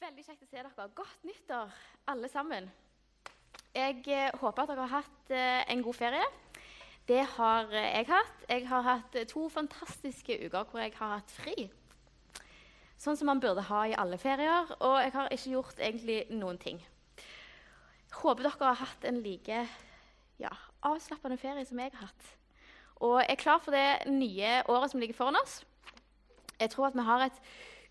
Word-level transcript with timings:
Veldig 0.00 0.22
kjekt 0.24 0.44
å 0.46 0.46
se 0.48 0.56
dere. 0.56 0.84
Godt 0.96 1.24
nyttår, 1.28 1.72
alle 2.08 2.28
sammen. 2.32 2.70
Jeg 3.76 3.98
eh, 4.08 4.30
håper 4.40 4.62
at 4.62 4.70
dere 4.70 4.86
har 4.86 5.02
hatt 5.02 5.32
eh, 5.36 5.58
en 5.74 5.82
god 5.84 5.98
ferie. 5.98 6.22
Det 7.04 7.18
har 7.34 7.68
eh, 7.68 7.98
jeg 7.98 8.06
hatt. 8.08 8.46
Jeg 8.48 8.64
har 8.70 8.86
hatt 8.86 9.18
to 9.28 9.44
fantastiske 9.52 10.38
uker 10.46 10.64
hvor 10.70 10.80
jeg 10.80 10.94
har 10.96 11.18
hatt 11.18 11.34
fri. 11.36 11.66
Sånn 12.96 13.18
som 13.20 13.28
man 13.28 13.42
burde 13.44 13.66
ha 13.68 13.82
i 13.90 13.96
alle 14.00 14.16
ferier. 14.16 14.72
Og 14.80 14.96
jeg 15.04 15.12
har 15.18 15.28
ikke 15.36 15.52
gjort 15.52 15.84
egentlig 15.84 16.22
noen 16.32 16.56
ting. 16.62 16.80
Håper 18.22 18.48
dere 18.48 18.70
har 18.70 18.80
hatt 18.80 19.04
en 19.04 19.20
like 19.20 19.66
ja, 20.40 20.54
avslappende 20.80 21.36
ferie 21.42 21.68
som 21.68 21.76
jeg 21.76 21.92
har 21.92 22.06
hatt. 22.08 22.30
Og 23.04 23.18
er 23.20 23.36
klar 23.36 23.60
for 23.60 23.76
det 23.76 24.08
nye 24.08 24.62
året 24.64 24.94
som 24.94 25.04
ligger 25.04 25.20
foran 25.20 25.36
oss. 25.44 25.60
Jeg 26.56 26.72
tror 26.72 26.88
at 26.88 26.96
vi 26.96 27.04
har 27.04 27.28
et 27.28 27.44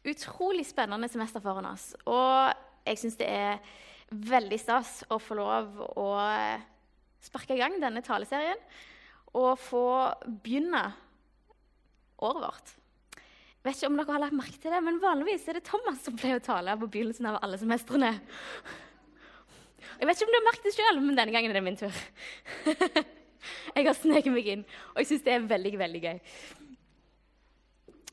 utrolig 0.07 0.66
spennende 0.68 1.09
semester 1.11 1.43
foran 1.43 1.68
oss. 1.71 1.91
Og 2.07 2.54
jeg 2.88 3.02
syns 3.02 3.19
det 3.19 3.28
er 3.29 3.60
veldig 4.10 4.60
stas 4.61 5.00
å 5.11 5.19
få 5.21 5.37
lov 5.37 5.82
å 6.00 6.10
sparke 7.21 7.56
i 7.56 7.61
gang 7.61 7.75
denne 7.82 8.04
taleserien 8.06 8.59
og 9.37 9.59
få 9.61 9.86
begynne 10.25 10.87
året 12.25 12.43
vårt. 12.43 12.75
Jeg 13.59 13.68
vet 13.68 13.75
ikke 13.75 13.89
om 13.92 13.97
dere 14.00 14.14
har 14.15 14.23
lagt 14.23 14.37
merke 14.39 14.61
til 14.61 14.71
det, 14.71 14.79
men 14.82 15.01
Vanligvis 15.04 15.47
er 15.51 15.59
det 15.59 15.65
Thomas 15.68 16.00
som 16.06 16.15
pleier 16.18 16.39
å 16.39 16.43
tale 16.43 16.78
på 16.79 16.87
begynnelsen 16.89 17.28
av 17.29 17.42
alle 17.43 17.59
semestrene. 17.59 18.14
Jeg 20.00 20.07
vet 20.07 20.15
ikke 20.15 20.29
om 20.29 20.31
du 20.31 20.37
har 20.39 20.47
merket 20.47 20.70
det 20.70 20.75
sjøl, 20.78 21.01
men 21.04 21.18
denne 21.18 21.36
gangen 21.36 21.51
er 21.51 21.59
det 21.59 21.65
min 21.65 21.78
tur. 21.79 22.00
jeg 23.75 23.86
har 23.86 23.97
sneket 24.00 24.31
meg 24.31 24.47
inn, 24.54 24.64
og 24.93 25.01
jeg 25.04 25.11
syns 25.11 25.25
det 25.28 25.36
er 25.36 25.50
veldig, 25.51 25.73
veldig 25.84 26.01
gøy. 26.06 26.21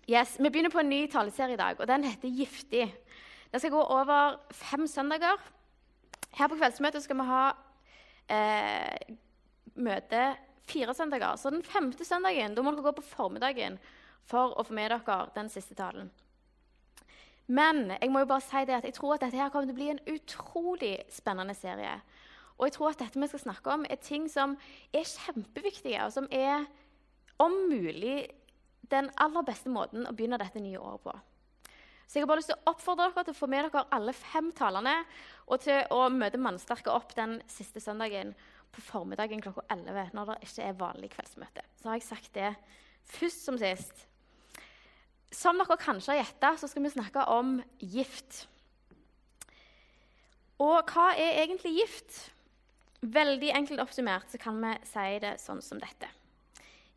Yes, 0.09 0.37
Vi 0.38 0.51
begynner 0.51 0.70
på 0.70 0.78
en 0.78 0.88
ny 0.88 1.09
taleserie 1.10 1.56
i 1.56 1.59
dag, 1.59 1.80
og 1.80 1.88
den 1.88 2.05
heter 2.05 2.28
'Giftig'. 2.28 2.95
Den 3.52 3.60
skal 3.60 3.70
gå 3.70 3.83
over 3.83 4.37
fem 4.51 4.87
søndager. 4.87 5.37
Her 6.32 6.46
på 6.48 6.55
kveldsmøtet 6.55 7.02
skal 7.02 7.16
vi 7.16 7.23
ha 7.23 7.51
eh, 8.30 9.15
møte 9.74 10.37
fire 10.68 10.95
søndager. 10.95 11.37
Så 11.37 11.51
den 11.51 11.62
femte 11.62 12.04
søndagen 12.04 12.54
da 12.54 12.62
må 12.62 12.71
dere 12.71 12.82
gå 12.82 12.90
på 12.93 13.02
formiddagen 13.02 13.79
for 14.23 14.54
å 14.54 14.62
få 14.62 14.74
med 14.74 14.90
dere 14.90 15.27
den 15.34 15.49
siste 15.49 15.74
talen. 15.74 16.10
Men 17.46 17.90
jeg 18.01 18.10
må 18.10 18.18
jo 18.18 18.30
bare 18.30 18.40
si 18.40 18.65
det 18.65 18.74
at 18.74 18.84
jeg 18.84 18.95
tror 18.95 19.15
at 19.15 19.21
dette 19.21 19.37
her 19.37 19.49
kommer 19.49 19.66
til 19.66 19.74
å 19.74 19.80
bli 19.80 19.90
en 19.90 20.15
utrolig 20.15 21.02
spennende 21.10 21.54
serie. 21.54 22.01
Og 22.59 22.66
jeg 22.66 22.73
tror 22.73 22.90
at 22.90 22.99
dette 22.99 23.21
vi 23.21 23.27
skal 23.27 23.40
snakke 23.40 23.71
om, 23.71 23.87
er 23.90 23.96
ting 23.96 24.30
som 24.30 24.57
er 24.93 25.02
kjempeviktige, 25.02 26.04
og 26.04 26.12
som 26.12 26.29
er 26.30 26.65
om 27.38 27.52
mulig 27.71 28.30
den 28.92 29.10
aller 29.23 29.46
beste 29.46 29.73
måten 29.73 30.06
å 30.06 30.15
begynne 30.16 30.38
dette 30.40 30.62
nye 30.62 30.80
året 30.80 31.02
på. 31.06 31.15
Så 32.06 32.18
jeg 32.18 32.23
har 32.23 32.30
bare 32.30 32.38
lyst 32.38 32.52
til 32.52 32.59
å 32.60 32.70
oppfordre 32.70 33.09
dere 33.10 33.26
til 33.26 33.34
å 33.34 33.38
få 33.40 33.48
med 33.51 33.66
dere 33.66 33.87
alle 33.96 34.12
fem 34.15 34.52
talene 34.54 34.95
og 35.51 35.62
til 35.65 35.80
å 35.95 36.04
møte 36.15 36.38
Mannsterke 36.38 36.93
opp 36.95 37.16
den 37.18 37.40
siste 37.51 37.82
søndagen 37.82 38.30
på 38.74 38.84
formiddagen 38.84 39.43
klokka 39.43 39.65
11 39.74 40.12
når 40.15 40.30
det 40.30 40.37
ikke 40.46 40.68
er 40.68 40.78
vanlig 40.78 41.10
kveldsmøte. 41.16 41.65
Så 41.80 41.90
har 41.90 41.98
jeg 41.98 42.06
sagt 42.06 42.30
det 42.37 42.52
først 43.10 43.43
som 43.48 43.59
sist. 43.59 44.04
Som 45.34 45.59
dere 45.59 45.78
kanskje 45.80 46.15
har 46.15 46.23
gjetta, 46.23 46.52
så 46.60 46.71
skal 46.71 46.87
vi 46.87 46.95
snakke 46.95 47.26
om 47.34 47.59
gift. 47.82 48.45
Og 50.62 50.93
hva 50.93 51.10
er 51.18 51.43
egentlig 51.43 51.74
gift? 51.80 52.21
Veldig 53.02 53.50
enkelt 53.59 53.82
oppsummert 53.82 54.30
så 54.30 54.38
kan 54.40 54.62
vi 54.62 54.73
si 54.88 55.09
det 55.23 55.34
sånn 55.43 55.60
som 55.62 55.82
dette. 55.82 56.09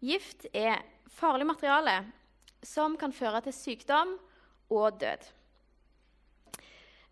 Gift 0.05 0.45
er 0.53 0.79
farlig 1.09 1.47
materiale 1.49 1.97
som 2.65 2.97
kan 2.99 3.13
føre 3.15 3.41
til 3.45 3.55
sykdom 3.55 4.15
og 4.69 4.99
død. 5.02 5.27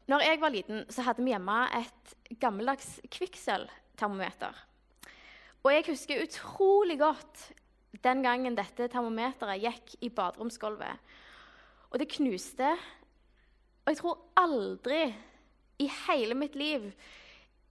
Når 0.07 0.23
jeg 0.23 0.39
var 0.41 0.53
liten, 0.53 0.85
så 0.89 1.03
hadde 1.03 1.23
vi 1.23 1.33
hjemme 1.33 1.57
et 1.75 2.13
gammeldags 2.39 2.99
kvikksølvtermometer. 3.11 4.55
Og 5.63 5.73
jeg 5.73 5.87
husker 5.89 6.23
utrolig 6.23 6.99
godt 6.99 7.49
den 8.03 8.21
gangen 8.23 8.55
dette 8.55 8.87
termometeret 8.91 9.59
gikk 9.63 9.95
i 10.05 10.09
baderomsgulvet. 10.09 11.01
Og 11.91 11.99
det 11.99 12.11
knuste. 12.13 12.71
Og 13.83 13.91
jeg 13.91 13.99
tror 13.99 14.21
aldri 14.39 15.01
i 15.83 15.89
hele 16.07 16.35
mitt 16.35 16.55
liv 16.55 16.91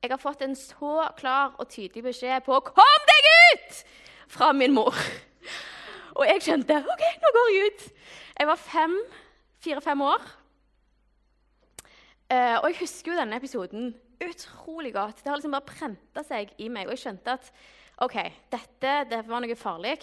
jeg 0.02 0.12
har 0.12 0.20
fått 0.22 0.44
en 0.44 0.54
så 0.54 1.08
klar 1.18 1.56
og 1.58 1.70
tydelig 1.72 2.04
beskjed 2.04 2.44
på 2.46 2.60
'Kom 2.60 3.06
deg 3.08 3.30
ut!' 3.32 3.84
fra 4.28 4.52
min 4.52 4.74
mor. 4.74 4.94
Og 6.16 6.24
jeg 6.24 6.42
skjønte 6.46 6.80
OK, 6.80 7.04
nå 7.22 7.32
går 7.34 7.52
jeg 7.52 7.70
ut. 7.70 7.86
Jeg 8.40 8.48
var 8.48 8.64
fire-fem 9.64 10.04
år. 10.06 10.26
Uh, 12.26 12.56
og 12.58 12.70
jeg 12.70 12.80
husker 12.80 13.12
jo 13.12 13.18
denne 13.20 13.38
episoden 13.38 13.92
utrolig 14.24 14.94
godt. 14.96 15.20
Det 15.20 15.30
har 15.30 15.38
liksom 15.38 15.54
bare 15.54 15.68
prenta 15.68 16.24
seg 16.26 16.54
i 16.62 16.70
meg. 16.72 16.88
Og 16.88 16.96
jeg 16.96 17.04
skjønte 17.04 17.36
at 17.36 17.52
OK, 18.04 18.16
dette 18.52 18.96
det 19.10 19.22
var 19.28 19.44
noe 19.44 19.58
farlig. 19.58 19.98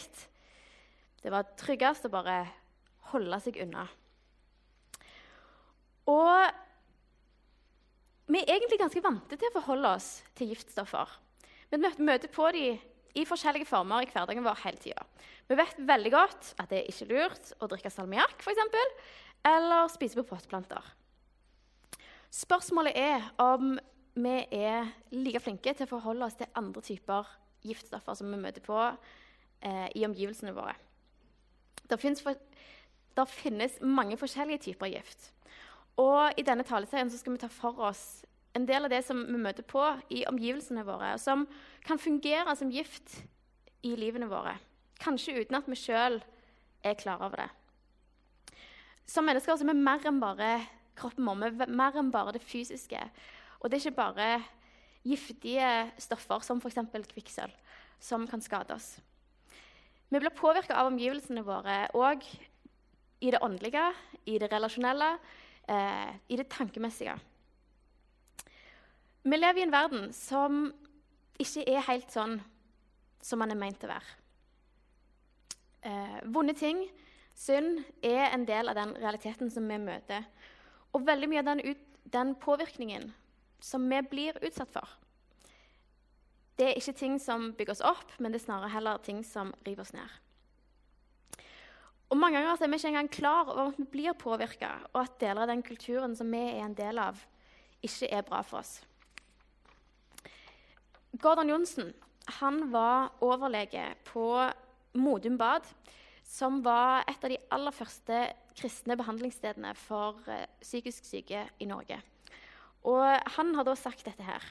Det 1.23 1.33
var 1.33 1.51
tryggest 1.59 2.07
å 2.07 2.13
bare 2.13 2.37
holde 3.13 3.39
seg 3.43 3.59
unna. 3.65 3.87
Og 6.09 6.61
vi 8.33 8.39
er 8.39 8.55
egentlig 8.55 8.79
ganske 8.81 9.03
vante 9.03 9.37
til 9.37 9.49
å 9.49 9.55
forholde 9.57 9.93
oss 9.97 10.09
til 10.37 10.51
giftstoffer. 10.53 11.09
Vi 11.71 11.79
møter 11.81 12.29
på 12.31 12.49
dem 12.55 12.79
i 13.13 13.25
forskjellige 13.29 13.69
former 13.69 14.03
i 14.03 14.09
hverdagen 14.09 14.45
vår 14.45 14.61
hele 14.63 14.81
tida. 14.81 15.05
Vi 15.49 15.57
vet 15.59 15.79
veldig 15.79 16.11
godt 16.13 16.53
at 16.61 16.69
det 16.71 16.79
er 16.79 16.91
ikke 16.91 17.09
lurt 17.11 17.53
å 17.59 17.67
drikke 17.71 17.91
salmiakk 17.91 18.45
eller 19.43 19.89
spise 19.91 20.15
på 20.15 20.27
potteplanter. 20.27 20.83
Spørsmålet 22.33 22.95
er 22.97 23.25
om 23.43 23.75
vi 24.15 24.37
er 24.55 24.87
like 25.11 25.41
flinke 25.43 25.73
til 25.73 25.85
å 25.85 25.91
forholde 25.91 26.25
oss 26.25 26.37
til 26.39 26.49
andre 26.57 26.81
typer 26.85 27.27
giftstoffer 27.65 28.17
som 28.17 28.31
vi 28.31 28.39
møter 28.39 28.63
på 28.63 28.79
eh, 28.87 29.89
i 29.95 30.05
omgivelsene 30.05 30.53
våre. 30.55 30.75
Det 31.89 31.99
finnes, 31.99 32.21
for, 32.23 32.37
det 33.17 33.27
finnes, 33.29 33.79
mange 33.81 34.17
forskjellige 34.17 34.69
typer 34.69 34.91
gift. 34.93 35.31
Og 35.99 36.39
I 36.39 36.45
denne 36.45 36.65
taleserien 36.65 37.11
skal 37.11 37.35
vi 37.35 37.43
ta 37.43 37.49
for 37.51 37.83
oss 37.89 38.23
en 38.57 38.67
del 38.69 38.85
av 38.85 38.93
det 38.93 39.01
som 39.05 39.19
vi 39.25 39.39
møter 39.41 39.65
på 39.65 39.83
i 40.13 40.23
omgivelsene 40.29 40.85
våre, 40.85 41.15
og 41.15 41.21
som 41.21 41.47
kan 41.85 42.01
fungere 42.01 42.53
som 42.57 42.71
gift 42.73 43.19
i 43.83 43.95
livene 43.97 44.29
våre. 44.29 44.55
Kanskje 45.01 45.41
uten 45.41 45.57
at 45.57 45.67
vi 45.69 45.77
sjøl 45.79 46.19
er 46.83 46.97
klar 46.99 47.23
over 47.23 47.43
det. 47.43 47.49
Som 49.09 49.27
mennesker 49.27 49.57
så 49.57 49.65
er 49.65 49.73
vi 49.73 49.83
mer 49.83 50.05
enn 50.07 50.21
bare 50.21 50.51
kroppen 50.97 51.25
vår, 51.25 51.55
vi 51.57 51.65
er 51.65 51.73
mer 51.73 51.97
enn 51.99 52.11
bare 52.13 52.35
det 52.35 52.43
fysiske. 52.45 52.99
Og 53.59 53.69
det 53.69 53.79
er 53.79 53.85
ikke 53.87 54.01
bare 54.01 54.27
giftige 55.03 55.69
stoffer 55.99 56.43
som 56.45 56.61
f.eks. 56.61 56.79
kvikksølv 57.11 57.55
som 58.03 58.27
kan 58.27 58.41
skade 58.43 58.75
oss. 58.75 58.97
Vi 60.11 60.19
blir 60.19 60.35
påvirka 60.35 60.75
av 60.77 60.91
omgivelsene 60.91 61.43
våre 61.47 61.87
òg 61.97 62.25
i 63.23 63.31
det 63.31 63.39
åndelige, 63.41 63.85
i 64.27 64.37
det 64.39 64.49
relasjonelle, 64.51 65.17
eh, 65.67 66.11
i 66.27 66.37
det 66.37 66.49
tankemessige. 66.51 67.15
Vi 69.23 69.37
lever 69.37 69.59
i 69.59 69.63
en 69.63 69.71
verden 69.71 70.13
som 70.13 70.65
ikke 71.39 71.63
er 71.63 71.87
helt 71.87 72.11
sånn 72.11 72.41
som 73.23 73.39
man 73.39 73.51
er 73.51 73.59
meint 73.59 73.83
å 73.83 73.87
være. 73.87 74.22
Eh, 75.83 76.19
vonde 76.31 76.53
ting, 76.55 76.85
synd, 77.35 77.81
er 78.03 78.29
en 78.31 78.45
del 78.47 78.71
av 78.71 78.77
den 78.77 78.93
realiteten 78.95 79.51
som 79.51 79.67
vi 79.67 79.79
møter. 79.81 80.23
Og 80.95 81.03
veldig 81.07 81.29
mye 81.29 81.41
av 81.43 81.49
den, 81.51 81.63
ut, 81.73 81.81
den 82.13 82.35
påvirkningen 82.39 83.09
som 83.63 83.87
vi 83.91 83.99
blir 84.07 84.37
utsatt 84.43 84.71
for, 84.71 84.99
det 86.55 86.67
er 86.69 86.77
ikke 86.77 86.93
ting 86.95 87.15
som 87.19 87.49
bygger 87.57 87.73
oss 87.73 87.81
opp, 87.83 88.11
men 88.21 88.31
det 88.31 88.39
er 88.39 88.45
snarere 88.45 88.71
heller 88.75 89.01
ting 89.01 89.23
som 89.25 89.51
river 89.65 89.81
oss 89.81 89.93
ned. 89.95 90.19
Og 92.13 92.19
Mange 92.21 92.37
ganger 92.37 92.61
er 92.61 92.69
vi 92.69 92.77
ikke 92.77 92.91
engang 92.91 93.09
klar 93.09 93.49
over 93.49 93.71
at 93.71 93.79
vi 93.81 93.87
blir 93.89 94.13
påvirka, 94.13 94.69
og 94.93 94.99
at 95.01 95.15
deler 95.19 95.43
av 95.43 95.49
den 95.49 95.63
kulturen 95.65 96.13
som 96.15 96.29
vi 96.29 96.43
er 96.51 96.61
en 96.61 96.75
del 96.77 97.01
av, 97.01 97.17
ikke 97.81 98.11
er 98.13 98.27
bra 98.27 98.43
for 98.45 98.61
oss. 98.61 98.75
Gordon 101.19 101.49
Johnsen 101.49 101.89
han 102.39 102.69
var 102.71 103.17
overlege 103.25 103.95
på 104.07 104.27
Modum 104.93 105.37
Bad, 105.37 105.67
som 106.23 106.61
var 106.63 107.03
et 107.09 107.23
av 107.23 107.31
de 107.33 107.39
aller 107.53 107.75
første 107.75 108.19
kristne 108.57 108.97
behandlingsstedene 108.99 109.73
for 109.77 110.19
uh, 110.29 110.45
psykisk 110.61 111.07
syke 111.07 111.45
i 111.59 111.69
Norge. 111.69 111.99
Og 112.87 113.05
han 113.37 113.53
har 113.55 113.67
da 113.67 113.75
sagt 113.79 114.05
dette 114.07 114.25
her. 114.27 114.43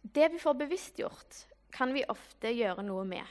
Det 0.00 0.30
vi 0.32 0.40
får 0.40 0.56
bevisstgjort, 0.62 1.44
kan 1.74 1.92
vi 1.94 2.06
ofte 2.08 2.50
gjøre 2.54 2.82
noe 2.86 3.04
med. 3.06 3.26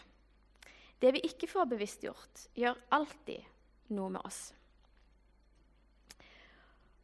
Det 0.99 1.11
vi 1.15 1.23
ikke 1.27 1.47
får 1.49 1.67
bevisstgjort, 1.71 2.45
gjør 2.59 2.79
alltid 2.95 3.95
noe 3.95 4.11
med 4.13 4.23
oss. 4.27 4.39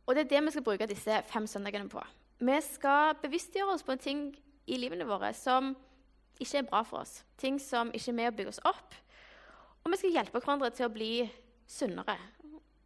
Og 0.05 0.13
det 0.13 0.25
er 0.25 0.31
det 0.35 0.43
vi 0.45 0.53
skal 0.53 0.65
bruke 0.67 0.87
disse 0.89 1.21
fem 1.31 1.47
søndagene 1.49 1.89
på. 1.89 2.03
Vi 2.45 2.57
skal 2.61 3.15
bevisstgjøre 3.21 3.73
oss 3.73 3.85
på 3.85 3.95
en 3.95 4.03
ting 4.03 4.25
i 4.69 4.77
livene 4.77 5.07
våre 5.07 5.31
som 5.37 5.73
ikke 6.39 6.59
er 6.61 6.69
bra 6.69 6.83
for 6.87 7.03
oss. 7.03 7.19
Ting 7.39 7.59
som 7.61 7.91
ikke 7.95 8.11
er 8.11 8.19
med 8.19 8.31
å 8.31 8.35
bygge 8.37 8.53
oss 8.55 8.63
opp. 8.67 8.95
Og 9.83 9.91
vi 9.93 9.99
skal 10.01 10.15
hjelpe 10.17 10.41
hverandre 10.41 10.71
til 10.73 10.87
å 10.87 10.93
bli 10.93 11.11
sunnere, 11.69 12.17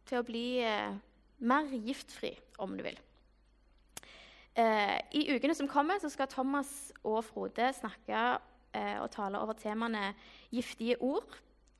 til 0.08 0.20
å 0.20 0.26
bli 0.26 0.44
eh, 0.64 0.92
mer 1.48 1.70
giftfri 1.72 2.34
om 2.60 2.76
du 2.76 2.84
vil. 2.84 2.98
Eh, 4.58 4.96
I 5.16 5.26
ukene 5.36 5.56
som 5.56 5.68
kommer, 5.70 6.00
så 6.02 6.10
skal 6.12 6.28
Thomas 6.30 6.90
og 7.00 7.22
Frode 7.28 7.70
snakke 7.76 8.24
eh, 8.76 8.98
og 9.00 9.08
tale 9.14 9.40
over 9.40 9.56
temaene 9.58 10.10
giftige 10.52 10.98
ord, 11.00 11.38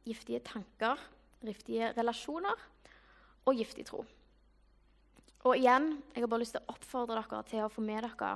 giftige 0.08 0.40
tanker, 0.46 1.00
giftige 1.44 1.92
relasjoner 1.96 2.68
og 3.48 3.58
giftig 3.58 3.86
tro. 3.90 4.04
Og 5.48 5.56
igjen, 5.56 5.94
jeg 6.14 6.22
har 6.22 6.28
bare 6.28 6.42
lyst 6.42 6.56
til 6.56 6.64
å 6.64 6.74
oppfordre 6.74 7.16
dere 7.16 7.44
til 7.48 7.64
å 7.64 7.72
få 7.72 7.84
med 7.84 8.04
dere 8.04 8.34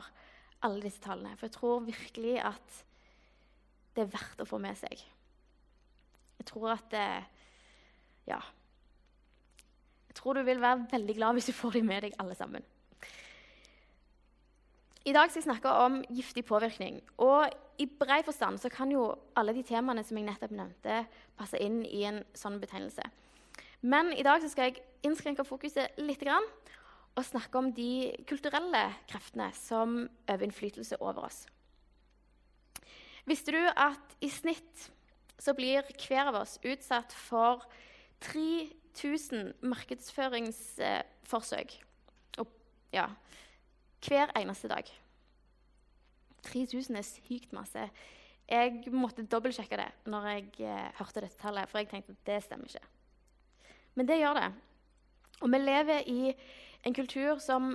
alle 0.64 0.84
disse 0.84 1.02
tallene. 1.04 1.34
For 1.36 1.48
jeg 1.48 1.56
tror 1.58 1.84
virkelig 1.84 2.38
at 2.40 2.84
det 3.94 4.04
er 4.04 4.12
verdt 4.12 4.42
å 4.42 4.48
få 4.48 4.58
med 4.62 4.76
seg. 4.78 5.00
Jeg 6.38 6.46
tror 6.50 6.74
at 6.74 6.90
det, 6.90 7.08
Ja. 8.26 8.40
Jeg 10.08 10.14
tror 10.14 10.34
du 10.34 10.42
vil 10.42 10.60
være 10.60 10.86
veldig 10.90 11.14
glad 11.14 11.34
hvis 11.34 11.46
du 11.46 11.52
får 11.52 11.72
dem 11.72 11.86
med 11.86 12.02
deg 12.02 12.14
alle 12.18 12.34
sammen. 12.34 12.62
I 15.04 15.12
dag 15.12 15.28
skal 15.28 15.40
jeg 15.42 15.48
snakke 15.50 15.68
om 15.68 15.98
giftig 16.08 16.44
påvirkning. 16.48 17.02
Og 17.18 17.50
I 17.78 17.86
brei 17.86 18.22
forstand 18.24 18.58
så 18.58 18.70
kan 18.72 18.92
jo 18.92 19.18
alle 19.36 19.52
de 19.52 19.62
temaene 19.62 20.04
som 20.04 20.16
jeg 20.16 20.24
nettopp 20.24 20.54
nevnte, 20.54 21.06
passe 21.36 21.58
inn 21.60 21.82
i 21.84 22.04
en 22.08 22.22
sånn 22.32 22.60
betegnelse. 22.62 23.02
Men 23.82 24.12
i 24.16 24.22
dag 24.24 24.40
skal 24.48 24.70
jeg 24.70 24.84
innskrenke 25.04 25.44
fokuset 25.44 25.98
litt 25.98 26.22
og 26.24 27.24
snakke 27.24 27.58
om 27.58 27.72
de 27.74 28.14
kulturelle 28.26 28.86
kreftene 29.10 29.50
som 29.52 30.08
øver 30.30 30.46
innflytelse 30.46 30.96
over 31.00 31.26
oss. 31.26 31.44
Visste 33.24 33.52
du 33.54 33.68
at 33.68 34.16
i 34.20 34.28
snitt 34.28 34.90
så 35.40 35.54
blir 35.56 35.82
hver 35.96 36.26
av 36.28 36.34
oss 36.42 36.58
utsatt 36.62 37.12
for 37.16 37.64
3000 38.24 39.52
markedsføringsforsøk 39.64 41.84
ja, 42.94 43.08
hver 44.06 44.32
eneste 44.38 44.68
dag? 44.68 44.90
3000 46.44 46.96
er 46.96 47.06
sykt 47.06 47.54
masse. 47.56 47.88
Jeg 48.48 48.92
måtte 48.92 49.24
dobbeltsjekke 49.24 49.78
det 49.80 49.88
når 50.12 50.28
jeg 50.28 50.44
eh, 50.68 50.90
hørte 50.98 51.22
dette 51.24 51.40
tallet, 51.40 51.70
for 51.70 51.80
jeg 51.80 51.88
tenkte 51.90 52.12
at 52.12 52.28
det 52.28 52.42
stemmer 52.44 52.68
ikke. 52.68 52.84
Men 53.94 54.08
det 54.08 54.20
gjør 54.20 54.38
det. 54.38 54.50
Og 55.40 55.50
vi 55.50 55.60
lever 55.62 56.10
i 56.12 56.34
en 56.84 56.94
kultur 56.94 57.40
som, 57.40 57.72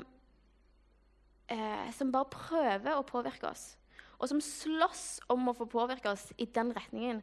eh, 1.49 1.89
som 1.97 2.13
bare 2.13 2.29
prøver 2.31 2.93
å 2.93 3.07
påvirke 3.07 3.49
oss. 3.49 3.73
Og 4.19 4.27
som 4.27 4.41
slåss 4.43 5.21
om 5.31 5.47
å 5.47 5.55
få 5.55 5.67
påvirke 5.69 6.11
oss 6.11 6.27
i 6.37 6.47
den 6.51 6.73
retningen 6.75 7.21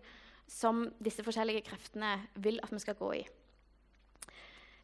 som 0.49 0.87
disse 1.03 1.25
forskjellige 1.27 1.67
kreftene 1.67 2.15
vil 2.41 2.61
at 2.63 2.73
vi 2.73 2.81
skal 2.81 2.97
gå 2.99 3.11
i. 3.19 3.25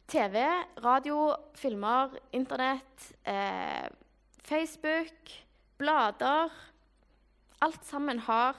TV, 0.07 0.43
radio, 0.83 1.31
filmer, 1.57 2.11
Internett, 2.35 3.13
eh, 3.23 3.87
Facebook, 4.43 5.31
blader 5.79 6.51
Alt 7.63 7.85
sammen 7.87 8.19
har 8.19 8.57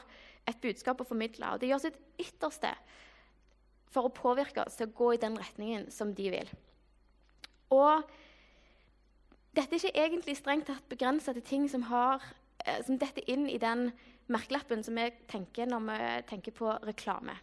et 0.48 0.60
budskap 0.60 1.00
å 1.00 1.04
formidle, 1.04 1.44
og 1.52 1.60
det 1.60 1.68
gjør 1.68 1.82
sitt 1.82 1.98
ytterste 2.20 2.70
for 3.92 4.08
å 4.08 4.12
påvirke 4.14 4.64
oss 4.64 4.78
til 4.78 4.88
å 4.88 4.94
gå 4.96 5.10
i 5.14 5.20
den 5.20 5.36
retningen 5.36 5.90
som 5.92 6.14
de 6.16 6.30
vil. 6.32 6.48
Og 7.74 8.02
dette 9.54 9.76
er 9.76 9.80
ikke 9.80 10.04
egentlig 10.06 10.38
strengt 10.38 10.66
tatt 10.70 10.88
begrensa 10.88 11.34
til 11.36 11.44
ting 11.46 11.68
som, 11.70 11.84
har, 11.90 12.24
som 12.86 12.98
detter 13.00 13.24
inn 13.30 13.48
i 13.50 13.58
den 13.60 13.90
merkelappen 14.32 14.84
som 14.84 14.96
vi 14.96 15.10
tenker 15.30 15.68
når 15.68 15.84
vi 15.88 15.98
tenker 16.30 16.54
på 16.56 16.70
reklame. 16.86 17.36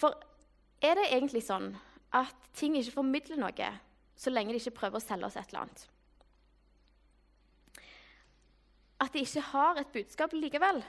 For 0.00 0.16
er 0.84 0.96
det 0.98 1.10
egentlig 1.10 1.44
sånn 1.46 1.72
at 2.16 2.48
ting 2.56 2.76
ikke 2.78 2.98
formidler 2.98 3.40
noe 3.40 3.70
så 4.16 4.32
lenge 4.32 4.54
de 4.54 4.60
ikke 4.60 4.78
prøver 4.78 5.00
å 5.00 5.04
selge 5.04 5.28
oss 5.28 5.36
et 5.36 5.48
eller 5.50 5.66
annet? 5.66 5.86
At 9.04 9.12
de 9.12 9.24
ikke 9.24 9.44
har 9.52 9.80
et 9.80 9.92
budskap 9.92 10.32
likevel? 10.32 10.80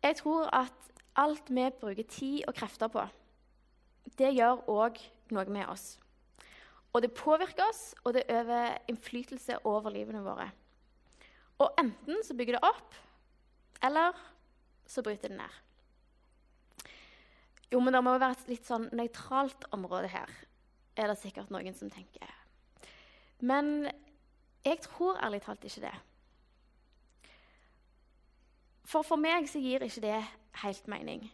Jeg 0.00 0.16
tror 0.22 0.48
at 0.56 0.92
alt 1.20 1.50
vi 1.52 1.66
bruker 1.80 2.06
tid 2.08 2.46
og 2.48 2.56
krefter 2.56 2.88
på, 2.88 3.02
det 4.16 4.32
gjør 4.32 4.64
òg 4.72 4.96
noe 5.34 5.52
med 5.52 5.68
oss. 5.68 5.98
Og 6.96 7.04
det 7.04 7.12
påvirker 7.14 7.68
oss, 7.68 7.94
og 8.04 8.16
det 8.16 8.24
øver 8.32 8.80
innflytelse 8.88 9.60
over 9.68 9.92
livene 9.94 10.24
våre. 10.24 10.48
Og 11.60 11.74
enten 11.80 12.22
så 12.24 12.36
bygger 12.36 12.56
det 12.56 12.66
opp, 12.66 12.94
eller 13.84 14.16
så 14.88 15.04
bryter 15.04 15.32
det 15.32 15.38
ned. 15.38 15.58
Jo, 17.70 17.80
men 17.80 17.94
det 17.94 18.02
må 18.02 18.16
være 18.18 18.38
et 18.38 18.48
litt 18.50 18.66
sånn 18.66 18.88
nøytralt 18.96 19.68
område 19.76 20.10
her, 20.10 20.30
er 20.98 21.10
det 21.10 21.20
sikkert 21.20 21.52
noen 21.54 21.76
som 21.76 21.92
tenker. 21.92 22.32
Men 23.40 23.86
jeg 24.66 24.80
tror 24.84 25.20
ærlig 25.22 25.42
talt 25.44 25.64
ikke 25.64 25.84
det. 25.86 25.94
For 28.90 29.06
for 29.06 29.20
meg 29.20 29.46
så 29.48 29.62
gir 29.62 29.84
ikke 29.86 30.02
det 30.02 30.18
helt 30.64 30.88
mening. 30.90 31.28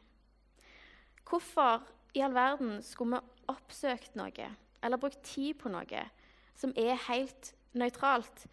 Hvorfor 1.27 1.87
i 2.15 2.23
all 2.23 2.37
verden 2.37 2.83
skulle 2.85 3.17
vi 3.17 3.47
oppsøkt 3.51 4.15
noe 4.19 4.51
eller 4.85 5.01
brukt 5.01 5.23
tid 5.25 5.57
på 5.59 5.73
noe 5.73 6.05
som 6.57 6.73
er 6.77 6.99
helt 7.09 7.53
nøytralt. 7.77 8.45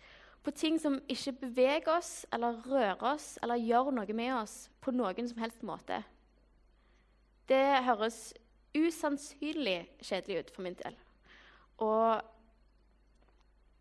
På 0.43 0.51
ting 0.51 0.79
som 0.81 0.99
ikke 1.07 1.31
beveger 1.45 1.93
oss 1.95 2.25
eller 2.33 2.59
rører 2.67 3.03
oss 3.13 3.37
eller 3.43 3.61
gjør 3.63 3.93
noe 3.95 4.15
med 4.15 4.33
oss 4.35 4.55
på 4.83 4.91
noen 4.91 5.29
som 5.29 5.39
helst 5.39 5.63
måte. 5.63 6.01
Det 7.47 7.83
høres 7.85 8.33
usannsynlig 8.75 9.77
kjedelig 10.01 10.39
ut 10.39 10.51
for 10.55 10.65
min 10.65 10.75
del. 10.79 10.97
Og 11.83 12.21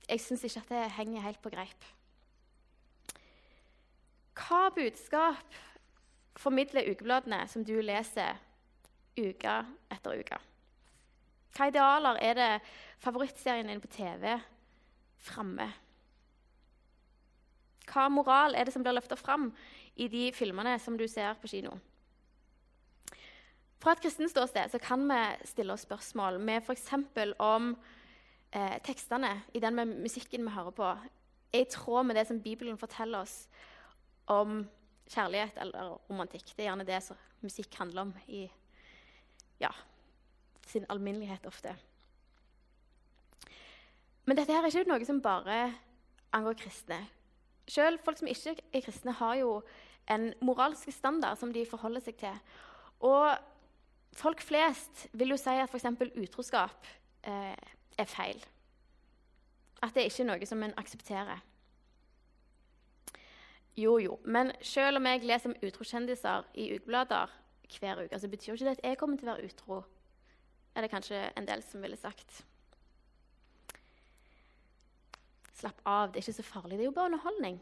jeg 0.09 0.23
syns 0.23 0.47
ikke 0.47 0.62
at 0.62 0.73
det 0.73 0.94
henger 0.99 1.26
helt 1.26 1.43
på 1.43 1.53
greip. 1.53 1.91
Hva 4.38 4.69
budskap 4.75 5.61
formidler 6.38 6.88
ukebladene 6.91 7.43
som 7.50 7.65
du 7.65 7.75
leser 7.82 8.38
uke 9.19 9.58
etter 9.93 10.23
uke? 10.23 10.41
Hva 11.53 11.69
idealer 11.69 12.19
er 12.25 12.38
det 12.38 12.50
favorittserien 13.03 13.69
din 13.69 13.82
på 13.82 13.91
TV 13.93 14.38
framme? 15.20 15.69
Hva 17.88 18.08
moral 18.12 18.55
er 18.55 18.67
det 18.67 18.75
som 18.75 18.84
blir 18.84 18.94
løfta 18.94 19.17
fram 19.19 19.50
i 19.96 20.08
de 20.08 20.29
filmene 20.34 20.76
som 20.81 20.96
du 20.99 21.06
ser 21.11 21.34
på 21.40 21.50
kino? 21.50 21.75
Fra 23.82 23.96
et 23.96 24.02
kristent 24.05 24.31
ståsted 24.31 24.76
kan 24.84 25.02
vi 25.08 25.49
stille 25.50 25.75
oss 25.75 25.82
spørsmål 25.88 26.38
med 26.38 26.62
f.eks. 26.62 26.93
om 27.43 27.73
eh, 28.55 28.76
tekstene 28.87 29.32
i 29.55 29.61
den 29.61 29.75
med 29.75 29.96
musikken 30.05 30.46
vi 30.46 30.55
hører 30.55 30.77
på, 30.77 30.91
er 31.53 31.65
i 31.65 31.70
tråd 31.70 32.06
med 32.06 32.17
det 32.17 32.29
som 32.29 32.41
Bibelen 32.41 32.79
forteller 32.79 33.27
oss 33.27 33.48
om 34.31 34.62
kjærlighet 35.10 35.58
eller 35.65 35.96
romantikk. 36.08 36.55
Det 36.55 36.62
er 36.62 36.70
gjerne 36.70 36.86
det 36.86 37.01
som 37.03 37.19
musikk 37.43 37.74
handler 37.81 38.06
om 38.06 38.12
i 38.29 38.44
ja, 39.60 39.72
sin 40.67 40.86
alminnelighet 40.89 41.46
ofte. 41.46 41.74
Men 44.24 44.39
dette 44.39 44.55
her 44.55 44.62
er 44.62 44.70
ikke 44.70 44.91
noe 44.93 45.06
som 45.06 45.19
bare 45.22 45.58
angår 46.32 46.60
kristne. 46.62 47.01
Selv 47.69 48.00
folk 48.04 48.19
som 48.19 48.28
ikke 48.28 48.56
er 48.72 48.81
kristne, 48.84 49.12
har 49.12 49.34
jo 49.40 49.62
en 50.10 50.32
moralsk 50.42 50.90
standard 50.92 51.38
som 51.38 51.52
de 51.52 51.66
forholder 51.66 52.02
seg 52.02 52.19
til. 52.19 52.40
Og 53.06 53.36
folk 54.19 54.42
flest 54.42 55.06
vil 55.12 55.34
jo 55.34 55.38
si 55.40 55.54
at 55.62 55.70
f.eks. 55.70 55.86
utroskap 56.24 56.90
eh, 57.22 57.54
er 57.98 58.10
feil. 58.10 58.42
At 59.82 59.94
det 59.94 60.02
er 60.02 60.10
ikke 60.10 60.22
er 60.22 60.31
noe 60.32 60.46
som 60.46 60.62
en 60.62 60.76
aksepterer. 60.78 61.40
Jo, 63.76 63.96
jo. 63.98 64.19
Men 64.24 64.52
selv 64.60 65.00
om 65.00 65.06
jeg 65.06 65.24
leser 65.24 65.50
om 65.50 65.56
utrokjendiser 65.64 66.50
i 66.54 66.69
ukeblader 66.76 67.31
hver 67.78 68.04
uke, 68.04 68.19
så 68.19 68.28
betyr 68.28 68.52
ikke 68.52 68.64
det 68.64 68.78
at 68.78 68.84
jeg 68.84 68.98
kommer 69.00 69.16
til 69.16 69.31
å 69.31 69.32
være 69.32 69.48
utro 69.48 69.82
er 70.74 70.84
det 70.84 70.92
kanskje 70.92 71.19
en 71.36 71.48
del 71.48 71.62
som 71.64 71.82
ville 71.84 71.96
sagt. 72.00 72.42
Slapp 75.62 75.84
av, 75.86 76.10
det 76.10 76.19
er 76.19 76.24
ikke 76.26 76.40
så 76.40 76.46
farlig. 76.46 76.78
Det 76.78 76.84
er 76.84 76.90
jo 76.90 76.96
bare 76.96 77.12
underholdning. 77.12 77.60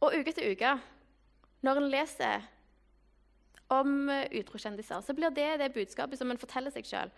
Og 0.00 0.16
uke 0.16 0.32
etter 0.32 0.48
uke, 0.48 0.72
når 1.60 1.80
en 1.80 1.90
leser 1.92 2.46
om 3.70 4.08
utrokjendiser, 4.08 5.04
så 5.04 5.14
blir 5.14 5.34
det 5.36 5.50
det 5.60 5.74
budskapet 5.74 6.18
som 6.18 6.32
en 6.32 6.40
forteller 6.40 6.72
seg 6.72 6.88
sjøl. 6.88 7.12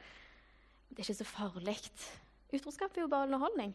Det 0.90 0.98
er 0.98 1.06
ikke 1.06 1.20
så 1.22 1.28
farlig. 1.28 1.78
Utroskap 2.52 2.96
er 2.96 3.04
jo 3.04 3.12
bare 3.12 3.30
underholdning. 3.30 3.70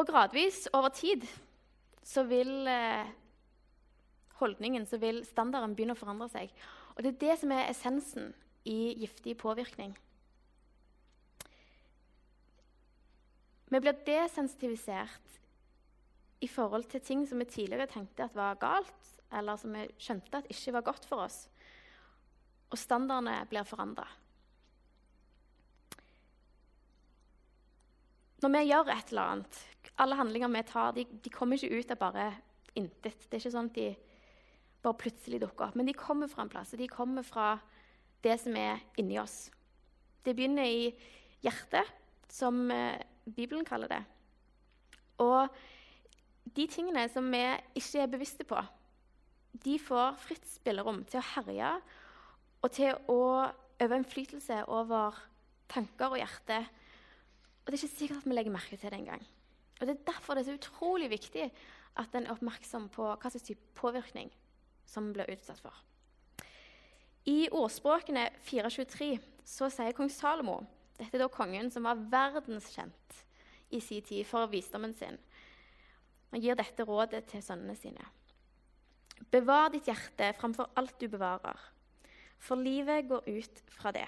Og 0.00 0.08
gradvis, 0.08 0.64
over 0.72 0.88
tid, 0.88 1.22
så 2.02 2.24
vil 2.26 2.66
eh, 2.66 3.12
holdningen, 4.40 4.86
så 4.86 4.98
vil 4.98 5.22
standarden 5.28 5.76
begynne 5.76 5.94
å 5.94 6.00
forandre 6.00 6.26
seg. 6.32 6.50
Og 6.96 7.04
Det 7.04 7.12
er 7.12 7.20
det 7.20 7.36
som 7.44 7.52
er 7.54 7.68
essensen 7.70 8.32
i 8.64 8.96
giftig 9.04 9.36
påvirkning. 9.38 9.94
Vi 13.74 13.80
blir 13.82 13.96
desensitivisert 14.06 15.38
i 16.46 16.46
forhold 16.46 16.84
til 16.92 17.02
ting 17.02 17.24
som 17.26 17.40
vi 17.42 17.46
tidligere 17.50 17.88
tenkte 17.90 18.22
at 18.28 18.36
var 18.38 18.54
galt, 18.62 19.08
eller 19.34 19.58
som 19.58 19.74
vi 19.74 19.88
skjønte 19.98 20.38
at 20.38 20.50
ikke 20.52 20.76
var 20.76 20.84
godt 20.92 21.08
for 21.10 21.24
oss. 21.26 21.48
og 22.70 22.78
standardene 22.78 23.46
blir 23.46 23.62
forandra. 23.62 24.06
Når 28.42 28.50
vi 28.50 28.62
gjør 28.66 28.90
et 28.90 29.12
eller 29.12 29.22
annet 29.22 29.60
Alle 29.96 30.16
handlinger 30.18 30.48
vi 30.48 30.62
tar, 30.66 30.92
de, 30.92 31.04
de 31.04 31.30
kommer 31.30 31.54
ikke 31.54 31.78
ut 31.78 31.90
av 31.94 31.98
bare 32.00 32.24
intet. 32.74 33.28
Det 33.30 33.36
er 33.36 33.42
ikke 33.42 33.52
sånn 33.54 33.68
at 33.70 33.76
de 33.76 33.88
bare 34.82 34.98
plutselig 34.98 35.38
dukker 35.40 35.68
opp. 35.68 35.76
Men 35.78 35.86
de 35.86 35.94
kommer 35.94 36.26
fra 36.26 36.42
en 36.42 36.50
plass, 36.50 36.74
de 36.74 36.88
kommer 36.90 37.22
fra 37.22 37.60
det 38.26 38.34
som 38.42 38.56
er 38.58 38.82
inni 38.98 39.20
oss. 39.22 39.52
Det 40.26 40.34
begynner 40.34 40.66
i 40.66 40.90
hjertet, 41.46 41.86
som 42.26 42.70
eh, 42.74 42.98
Bibelen 43.24 43.64
kaller 43.64 43.90
det. 43.90 44.02
Og 45.22 45.48
de 46.56 46.66
tingene 46.70 47.06
som 47.08 47.26
vi 47.32 47.42
ikke 47.78 48.02
er 48.02 48.10
bevisste 48.12 48.44
på, 48.44 48.58
de 49.64 49.78
får 49.78 50.16
fritt 50.20 50.48
spillerom 50.50 51.04
til 51.08 51.20
å 51.20 51.28
herje 51.34 51.74
og 52.64 52.72
til 52.74 52.96
å 53.12 53.20
øve 53.82 54.00
innflytelse 54.00 54.64
over 54.72 55.16
tanker 55.70 56.12
og 56.12 56.20
hjerte 56.20 56.64
og 57.64 57.72
det 57.72 57.78
er 57.78 57.86
ikke 57.86 57.96
sikkert 57.96 58.20
at 58.20 58.28
vi 58.28 58.36
legger 58.36 58.52
merke 58.52 58.76
til 58.76 58.90
det 58.92 58.98
engang. 58.98 59.22
Og 59.80 59.86
Det 59.86 59.94
er 59.94 60.04
derfor 60.06 60.34
det 60.34 60.42
er 60.42 60.52
så 60.52 60.58
utrolig 60.58 61.10
viktig 61.10 61.44
at 61.96 62.14
en 62.14 62.26
er 62.26 62.32
oppmerksom 62.32 62.88
på 62.92 63.06
hva 63.08 63.30
slags 63.30 63.46
type 63.46 63.72
påvirkning 63.74 64.30
som 64.86 65.12
blir 65.12 65.30
utsatt 65.32 65.60
for. 65.62 65.74
I 67.24 67.48
ordspråkene 67.48 68.28
423 68.44 69.16
så 69.48 69.70
sier 69.72 69.96
kong 69.96 70.10
Salomo 70.12 70.58
Dette 70.98 71.18
er 71.18 71.24
da 71.24 71.30
kongen 71.32 71.70
som 71.74 71.86
var 71.88 72.02
verdenskjent 72.10 73.22
i 73.74 73.80
sin 73.82 74.04
tid 74.06 74.26
for 74.28 74.50
visdommen 74.50 74.94
sin. 74.94 75.16
Han 76.30 76.42
gir 76.42 76.58
dette 76.58 76.86
rådet 76.86 77.24
til 77.30 77.42
sønnene 77.42 77.76
sine. 77.78 78.04
Bevar 79.30 79.70
ditt 79.70 79.88
hjerte 79.88 80.32
framfor 80.38 80.70
alt 80.78 80.98
du 81.00 81.08
bevarer, 81.10 81.58
for 82.38 82.60
livet 82.60 83.08
går 83.08 83.26
ut 83.30 83.62
fra 83.70 83.92
det. 83.94 84.06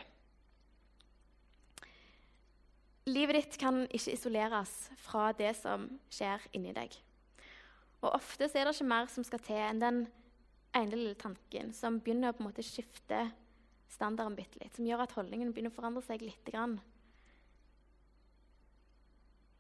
Livet 3.07 3.39
ditt 3.39 3.59
kan 3.63 3.85
ikke 3.87 4.17
isoleres 4.17 4.73
fra 4.99 5.31
det 5.39 5.53
som 5.59 5.87
skjer 6.11 6.43
inni 6.59 6.75
deg. 6.75 6.95
Og 8.03 8.11
Ofte 8.19 8.49
er 8.51 8.67
det 8.67 8.75
ikke 8.75 8.91
mer 8.91 9.07
som 9.11 9.27
skal 9.27 9.43
til 9.47 9.63
enn 9.63 9.83
den 9.83 10.01
ene 10.77 10.99
lille 10.99 11.15
tanken 11.19 11.71
som 11.75 12.01
begynner 12.03 12.35
å 12.35 12.67
skifte 12.67 13.29
standarden 13.93 14.37
bitte 14.37 14.61
litt, 14.61 14.75
som 14.77 14.87
gjør 14.87 15.05
at 15.05 15.15
holdningen 15.17 15.53
begynner 15.55 15.73
å 15.73 15.77
forandre 15.77 16.03
seg 16.05 16.25
litt. 16.25 16.51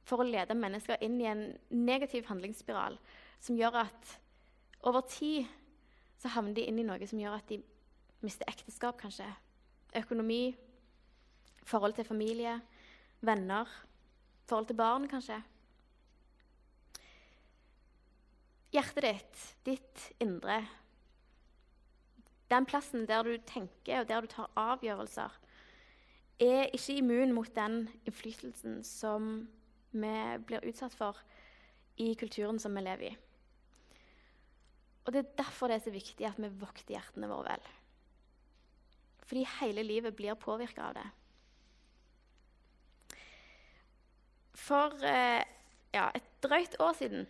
For 0.06 0.22
å 0.22 0.26
lede 0.26 0.58
mennesker 0.58 1.02
inn 1.04 1.18
i 1.22 1.30
en 1.30 1.46
negativ 1.70 2.28
handlingsspiral 2.30 2.98
som 3.42 3.58
gjør 3.58 3.82
at 3.86 4.12
over 4.86 5.06
tid 5.10 5.46
så 6.20 6.30
havner 6.32 6.56
de 6.56 6.66
inn 6.68 6.78
i 6.80 6.86
noe 6.86 7.08
som 7.08 7.20
gjør 7.20 7.38
at 7.38 7.50
de 7.50 7.60
mister 8.24 8.48
ekteskap, 8.48 8.96
kanskje. 9.00 9.26
Økonomi, 9.96 10.56
forhold 11.66 11.96
til 11.96 12.06
familie 12.08 12.56
venner, 13.26 13.68
forhold 14.46 14.70
til 14.70 14.78
barn, 14.78 15.06
kanskje. 15.10 15.38
Hjertet 18.74 19.06
ditt, 19.06 19.44
ditt 19.66 20.06
indre, 20.22 20.60
den 22.50 22.66
plassen 22.66 23.06
der 23.08 23.26
du 23.26 23.36
tenker 23.46 24.00
og 24.00 24.08
der 24.08 24.22
du 24.24 24.30
tar 24.30 24.50
avgjørelser, 24.56 25.32
er 26.40 26.68
ikke 26.76 26.98
immun 27.00 27.32
mot 27.32 27.48
den 27.56 27.86
innflytelsen 28.04 28.82
som 28.84 29.46
vi 29.96 30.16
blir 30.46 30.64
utsatt 30.68 30.94
for 30.94 31.16
i 31.96 32.12
kulturen 32.18 32.58
som 32.60 32.76
vi 32.76 32.84
lever 32.84 33.12
i. 33.12 33.16
Og 35.06 35.12
Det 35.12 35.22
er 35.22 35.36
derfor 35.38 35.70
det 35.70 35.76
er 35.78 35.84
så 35.86 35.94
viktig 35.94 36.26
at 36.26 36.38
vi 36.38 36.50
vokter 36.60 36.96
hjertene 36.96 37.30
våre 37.30 37.54
vel. 37.54 37.68
Fordi 39.26 39.46
hele 39.60 39.82
livet 39.82 40.16
blir 40.16 40.34
påvirka 40.34 40.90
av 40.90 40.98
det. 40.98 41.06
For 44.56 44.94
eh, 45.06 45.42
ja, 45.94 46.10
et 46.14 46.26
drøyt 46.42 46.76
år 46.82 46.92
siden 46.98 47.26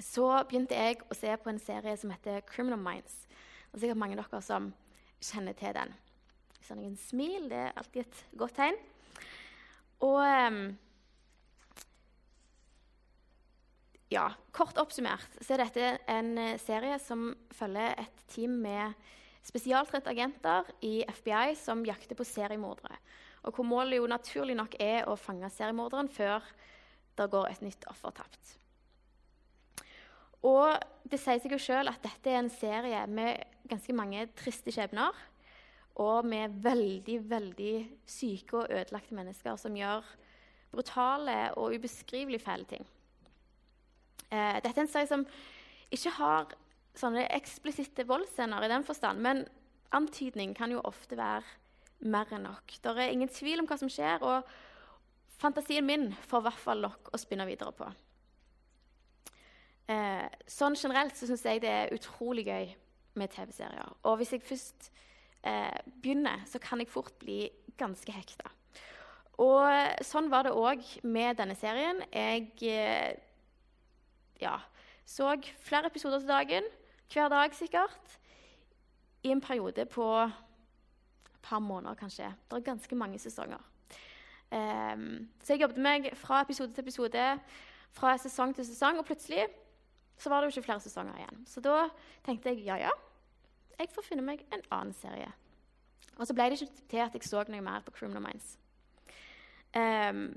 så 0.00 0.30
begynte 0.48 0.76
jeg 0.78 1.02
å 1.10 1.16
se 1.16 1.34
på 1.42 1.50
en 1.50 1.60
serie 1.60 1.96
som 1.98 2.12
heter 2.14 2.40
Criminal 2.48 2.80
Minds. 2.80 3.26
Er 3.78 3.84
sikkert 3.84 4.00
mange 4.02 4.18
av 4.18 4.26
dere 4.26 4.42
som 4.42 4.72
kjenner 5.22 5.54
til 5.58 5.76
den. 5.76 5.94
Hvis 6.56 6.66
det 6.66 6.74
er 6.74 6.80
noen 6.80 6.98
smil, 6.98 7.46
det 7.52 7.62
er 7.62 7.78
alltid 7.78 8.02
et 8.02 8.22
godt 8.42 8.58
tegn. 8.58 8.80
Og 10.02 10.18
um, 10.18 10.58
ja, 14.10 14.26
Kort 14.54 14.82
oppsummert 14.82 15.38
så 15.38 15.54
er 15.54 15.62
dette 15.62 15.94
en 16.10 16.34
eh, 16.42 16.58
serie 16.62 16.98
som 17.02 17.30
følger 17.54 17.94
et 18.02 18.26
team 18.30 18.58
med 18.66 18.98
spesialtrente 19.46 20.10
agenter 20.10 20.66
i 20.86 21.00
FBI 21.06 21.54
som 21.58 21.86
jakter 21.86 22.18
på 22.18 22.26
seriemordere 22.26 22.98
og 23.48 23.54
hvor 23.54 23.64
målet 23.64 23.98
jo 23.98 24.08
naturlig 24.10 24.56
nok 24.58 24.76
er 24.82 25.06
å 25.08 25.16
fange 25.18 25.48
seriemorderen 25.52 26.10
før 26.12 26.44
det 27.18 27.30
går 27.32 27.50
et 27.50 27.62
nytt 27.64 27.86
offer 27.90 28.14
tapt. 28.14 28.57
Og 30.46 30.76
det 31.08 31.18
sier 31.20 31.40
seg 31.42 31.54
jo 31.54 31.60
sjøl 31.60 31.90
at 31.90 32.02
dette 32.04 32.30
er 32.30 32.42
en 32.42 32.52
serie 32.52 33.00
med 33.10 33.42
ganske 33.68 33.94
mange 33.96 34.26
triste 34.38 34.72
skjebner. 34.74 35.16
Og 35.98 36.26
med 36.28 36.54
veldig, 36.62 37.18
veldig 37.26 37.74
syke 38.06 38.60
og 38.60 38.70
ødelagte 38.70 39.16
mennesker 39.18 39.58
som 39.58 39.74
gjør 39.76 40.06
brutale 40.70 41.38
og 41.56 41.74
ubeskrivelig 41.74 42.40
fæle 42.44 42.68
ting. 42.70 42.86
Eh, 44.30 44.58
dette 44.60 44.76
er 44.76 44.84
en 44.84 44.90
serie 44.92 45.10
som 45.10 45.24
ikke 45.90 46.12
har 46.18 46.52
sånne 46.98 47.24
eksplisitte 47.34 48.04
voldsscener 48.06 48.64
i 48.66 48.70
den 48.70 48.84
forstand, 48.84 49.22
men 49.24 49.46
antydning 49.94 50.54
kan 50.56 50.70
jo 50.74 50.84
ofte 50.84 51.16
være 51.18 51.46
mer 52.12 52.30
enn 52.34 52.44
nok. 52.46 52.74
Det 52.82 52.92
er 52.94 53.14
ingen 53.14 53.30
tvil 53.32 53.62
om 53.62 53.68
hva 53.68 53.78
som 53.80 53.90
skjer, 53.90 54.22
og 54.22 54.44
fantasien 55.40 55.86
min 55.86 56.10
får 56.28 56.42
i 56.42 56.48
hvert 56.48 56.62
fall 56.62 56.84
nok 56.84 57.10
å 57.14 57.20
spinne 57.20 57.46
videre 57.48 57.74
på. 57.74 57.88
Eh, 59.88 60.26
sånn 60.50 60.76
generelt 60.76 61.16
så 61.16 61.28
syns 61.28 61.46
jeg 61.48 61.62
det 61.64 61.72
er 61.72 61.94
utrolig 61.96 62.44
gøy 62.48 62.72
med 63.18 63.32
TV-serier. 63.32 63.94
Og 64.04 64.18
hvis 64.20 64.34
jeg 64.34 64.44
først 64.44 64.90
eh, 65.48 65.78
begynner, 66.02 66.44
så 66.46 66.60
kan 66.62 66.82
jeg 66.82 66.90
fort 66.92 67.16
bli 67.22 67.46
ganske 67.80 68.12
hekta. 68.12 68.50
Og 69.38 70.02
sånn 70.02 70.28
var 70.32 70.44
det 70.44 70.56
òg 70.58 70.82
med 71.06 71.38
denne 71.38 71.54
serien. 71.56 72.02
Jeg 72.12 72.50
eh, 72.66 73.14
ja, 74.42 74.58
så 75.06 75.36
flere 75.62 75.86
episoder 75.86 76.18
til 76.18 76.28
dagen, 76.28 76.68
hver 77.12 77.28
dag 77.28 77.54
sikkert, 77.54 78.18
i 79.22 79.30
en 79.32 79.40
periode 79.40 79.86
på 79.88 80.04
et 80.22 81.40
par 81.42 81.58
måneder, 81.58 81.94
kanskje. 81.94 82.28
Det 82.50 82.56
er 82.56 82.66
ganske 82.66 82.94
mange 82.94 83.18
sesonger. 83.18 83.62
Um, 84.52 85.28
så 85.44 85.52
jeg 85.52 85.60
jobbet 85.60 85.80
meg 85.82 86.10
fra 86.16 86.42
episode 86.42 86.72
til 86.72 86.82
episode, 86.82 87.24
fra 87.92 88.14
sesong 88.18 88.54
til 88.54 88.66
sesong, 88.66 88.98
og 88.98 89.04
plutselig 89.04 89.46
så 90.18 90.30
var 90.30 90.40
det 90.40 90.48
jo 90.48 90.56
ikke 90.56 90.68
flere 90.68 90.82
sesonger 90.82 91.20
igjen. 91.20 91.44
Så 91.46 91.62
da 91.64 91.88
tenkte 92.26 92.52
jeg 92.52 92.66
ja, 92.66 92.78
ja, 92.88 92.94
jeg 93.78 93.92
får 93.94 94.06
finne 94.08 94.24
meg 94.26 94.42
en 94.50 94.64
annen 94.74 94.96
serie. 94.96 95.30
Og 96.18 96.26
så 96.26 96.34
ble 96.34 96.48
det 96.50 96.58
ikke 96.58 96.86
til 96.90 97.04
at 97.04 97.14
jeg 97.14 97.26
så 97.26 97.44
noe 97.46 97.62
mer 97.62 97.84
på 97.86 97.94
Criminal 97.94 98.24
Minds. 98.24 98.56
Um, 99.76 100.32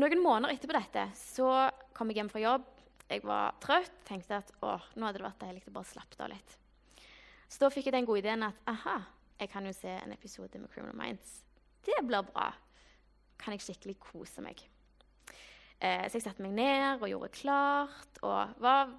noen 0.00 0.22
måneder 0.22 0.54
etterpå 0.54 0.74
dette 0.74 1.04
så 1.18 1.68
kom 1.94 2.10
jeg 2.10 2.20
hjem 2.20 2.32
fra 2.32 2.42
jobb. 2.42 2.66
Jeg 3.10 3.22
var 3.26 3.54
trøtt. 3.62 3.94
Tenkte 4.08 4.40
at 4.40 4.50
å, 4.62 4.74
nå 4.96 5.06
hadde 5.06 5.20
det 5.20 5.28
vært 5.28 5.44
deilig 5.44 5.62
å 5.70 5.76
bare 5.76 5.90
slappe 5.90 6.18
av 6.24 6.32
litt. 6.32 6.56
Så 7.50 7.62
da 7.62 7.70
fikk 7.74 7.88
jeg 7.88 7.96
den 7.98 8.08
gode 8.08 8.22
ideen 8.22 8.46
at 8.46 8.58
aha, 8.70 9.00
jeg 9.40 9.50
kan 9.50 9.66
jo 9.66 9.74
se 9.74 9.90
en 9.90 10.14
episode 10.14 10.58
med 10.58 10.70
Criminal 10.74 10.98
Minds. 10.98 11.40
Det 11.86 11.98
blir 12.06 12.26
bra. 12.26 12.50
Kan 13.40 13.54
jeg 13.54 13.64
skikkelig 13.64 13.96
kose 14.02 14.42
meg. 14.44 14.62
Eh, 15.80 16.04
så 16.10 16.18
jeg 16.18 16.26
satte 16.26 16.44
meg 16.44 16.52
ned 16.58 17.00
og 17.00 17.08
gjorde 17.08 17.32
klart 17.38 18.18
og 18.20 18.58
var 18.60 18.90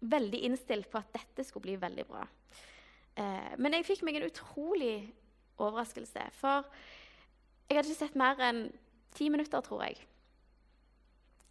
veldig 0.00 0.40
innstilt 0.48 0.88
på 0.90 1.00
at 1.00 1.12
dette 1.14 1.44
skulle 1.44 1.68
bli 1.68 1.76
veldig 1.80 2.06
bra. 2.08 2.24
Eh, 3.20 3.52
men 3.60 3.76
jeg 3.76 3.88
fikk 3.88 4.04
meg 4.06 4.18
en 4.18 4.28
utrolig 4.28 4.94
overraskelse. 5.60 6.26
For 6.40 6.68
jeg 7.68 7.78
hadde 7.78 7.90
ikke 7.90 8.00
sett 8.00 8.18
mer 8.18 8.40
enn 8.44 8.64
ti 9.16 9.28
minutter, 9.32 9.62
tror 9.64 9.84
jeg. 9.84 10.00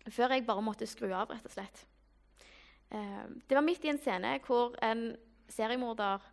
Før 0.09 0.33
jeg 0.33 0.47
bare 0.47 0.65
måtte 0.65 0.87
skru 0.89 1.11
av, 1.11 1.29
rett 1.29 1.45
og 1.45 1.53
slett. 1.53 1.83
Eh, 2.89 3.25
det 3.45 3.57
var 3.57 3.65
midt 3.65 3.85
i 3.85 3.93
en 3.93 4.01
scene 4.01 4.37
hvor 4.47 4.73
en 4.85 5.11
seriemorder 5.49 6.23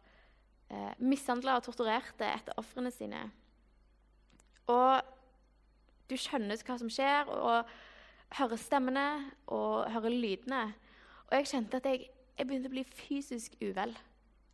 eh, 0.71 0.95
mishandla 0.99 1.59
og 1.59 1.67
torturerte 1.67 2.29
etter 2.31 2.57
ofrene 2.61 2.93
sine. 2.95 3.27
Og 4.73 5.05
du 6.11 6.17
skjønner 6.19 6.59
hva 6.65 6.79
som 6.81 6.91
skjer, 6.91 7.29
og 7.29 7.69
hører 8.39 8.61
stemmene 8.61 9.07
og 9.53 9.87
hører 9.93 10.15
lydene. 10.15 10.63
Og 11.27 11.39
jeg 11.39 11.49
kjente 11.51 11.81
at 11.81 11.87
jeg, 11.91 12.09
jeg 12.39 12.49
begynte 12.49 12.71
å 12.71 12.75
bli 12.75 12.85
fysisk 12.87 13.57
uvel. 13.63 13.95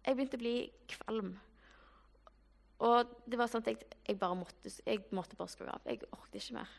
Jeg 0.07 0.17
begynte 0.17 0.39
å 0.39 0.43
bli 0.43 0.57
kvalm. 0.95 1.35
Og 2.83 3.11
det 3.31 3.39
var 3.39 3.51
sånn 3.51 3.63
at 3.63 3.71
jeg, 3.71 3.91
jeg 4.09 4.19
bare 4.19 4.39
måtte, 4.39 4.73
jeg 4.87 5.05
måtte 5.15 5.49
skru 5.51 5.69
av. 5.71 5.85
Jeg 5.87 6.03
orket 6.11 6.41
ikke 6.41 6.57
mer. 6.59 6.73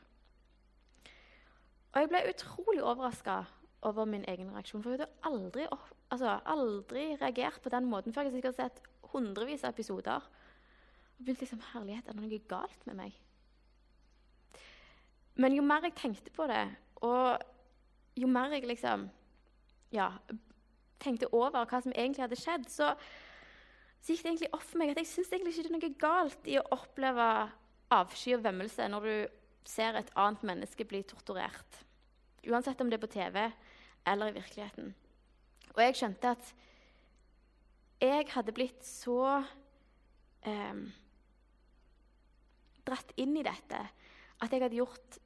Og 1.94 2.02
jeg 2.02 2.10
ble 2.10 2.24
utrolig 2.32 2.82
overraska 2.82 3.44
over 3.88 4.08
min 4.10 4.26
egen 4.28 4.50
reaksjon. 4.52 4.84
For 4.84 4.96
jeg 4.96 5.04
hadde 5.04 5.30
aldri, 5.30 5.68
altså, 6.10 6.40
aldri 6.50 7.06
reagert 7.22 7.62
på 7.64 7.72
den 7.72 7.88
måten 7.88 8.16
før. 8.16 8.28
Jeg 8.28 8.40
sikkert 8.40 8.60
sett 8.60 8.82
hundrevis 9.14 9.64
av 9.64 9.76
episoder 9.76 10.24
Og 11.14 11.28
begynte 11.28 11.46
liksom 11.46 11.62
Herlighet, 11.72 12.08
er 12.10 12.18
det 12.18 12.24
noe 12.24 12.40
galt 12.50 12.88
med 12.90 12.98
meg? 12.98 13.20
Men 15.38 15.54
jo 15.56 15.64
mer 15.66 15.86
jeg 15.86 15.96
tenkte 15.98 16.34
på 16.34 16.46
det, 16.50 16.66
og 17.06 17.42
jo 18.18 18.28
mer 18.30 18.54
jeg 18.54 18.66
liksom 18.70 19.08
ja, 19.94 20.10
tenkte 21.04 21.30
over 21.36 21.68
hva 21.68 21.82
som 21.84 21.94
egentlig 21.94 22.24
hadde 22.26 22.40
skjedd, 22.40 22.66
så, 22.72 22.94
så 24.02 24.14
gikk 24.14 24.24
det 24.24 24.32
egentlig 24.32 24.52
opp 24.56 24.66
for 24.66 24.82
meg 24.82 24.94
at 24.94 25.02
jeg 25.04 25.12
syns 25.12 25.32
egentlig 25.32 25.54
ikke 25.54 25.68
det 25.68 25.72
er 25.72 25.78
noe 25.78 26.02
galt 26.02 26.50
i 26.50 26.58
å 26.60 26.68
oppleve 26.76 27.30
avsky 27.94 28.36
og 28.38 28.46
vemmelse 28.46 28.90
når 28.90 29.08
du 29.08 29.16
ser 29.70 29.96
et 30.00 30.12
annet 30.20 30.44
menneske 30.48 30.88
bli 30.88 31.04
torturert. 31.08 31.84
Uansett 32.44 32.82
om 32.84 32.90
det 32.92 32.98
er 32.98 33.06
på 33.06 33.14
TV 33.14 33.40
eller 34.10 34.32
i 34.32 34.36
virkeligheten. 34.36 34.92
Og 35.74 35.80
jeg 35.82 35.98
skjønte 35.98 36.34
at 36.36 36.50
jeg 38.04 38.28
hadde 38.34 38.56
blitt 38.56 38.84
så 38.84 39.20
eh, 40.44 40.82
dratt 42.84 43.14
inn 43.22 43.38
i 43.40 43.46
dette 43.46 43.80
at 44.44 44.52
jeg 44.52 44.64
hadde 44.66 44.82
gjort 44.82 45.20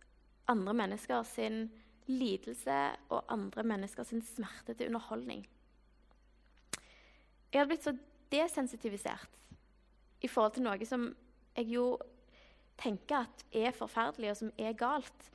andre 0.52 0.76
mennesker 0.78 1.26
sin 1.26 1.66
lidelse 2.08 2.78
og 3.14 3.26
andre 3.32 3.64
menneskers 3.68 4.14
smerte 4.34 4.74
til 4.74 4.92
underholdning. 4.92 5.46
Jeg 7.52 7.60
hadde 7.60 7.70
blitt 7.72 7.88
så 7.88 7.96
desensitivisert 8.32 9.36
i 10.22 10.30
forhold 10.30 10.58
til 10.58 10.66
noe 10.66 10.88
som 10.88 11.08
jeg 11.58 11.70
jo 11.72 11.86
tenker 12.78 13.26
at 13.26 13.44
er 13.56 13.76
forferdelig, 13.76 14.32
og 14.32 14.40
som 14.42 14.52
er 14.62 14.78
galt. 14.78 15.30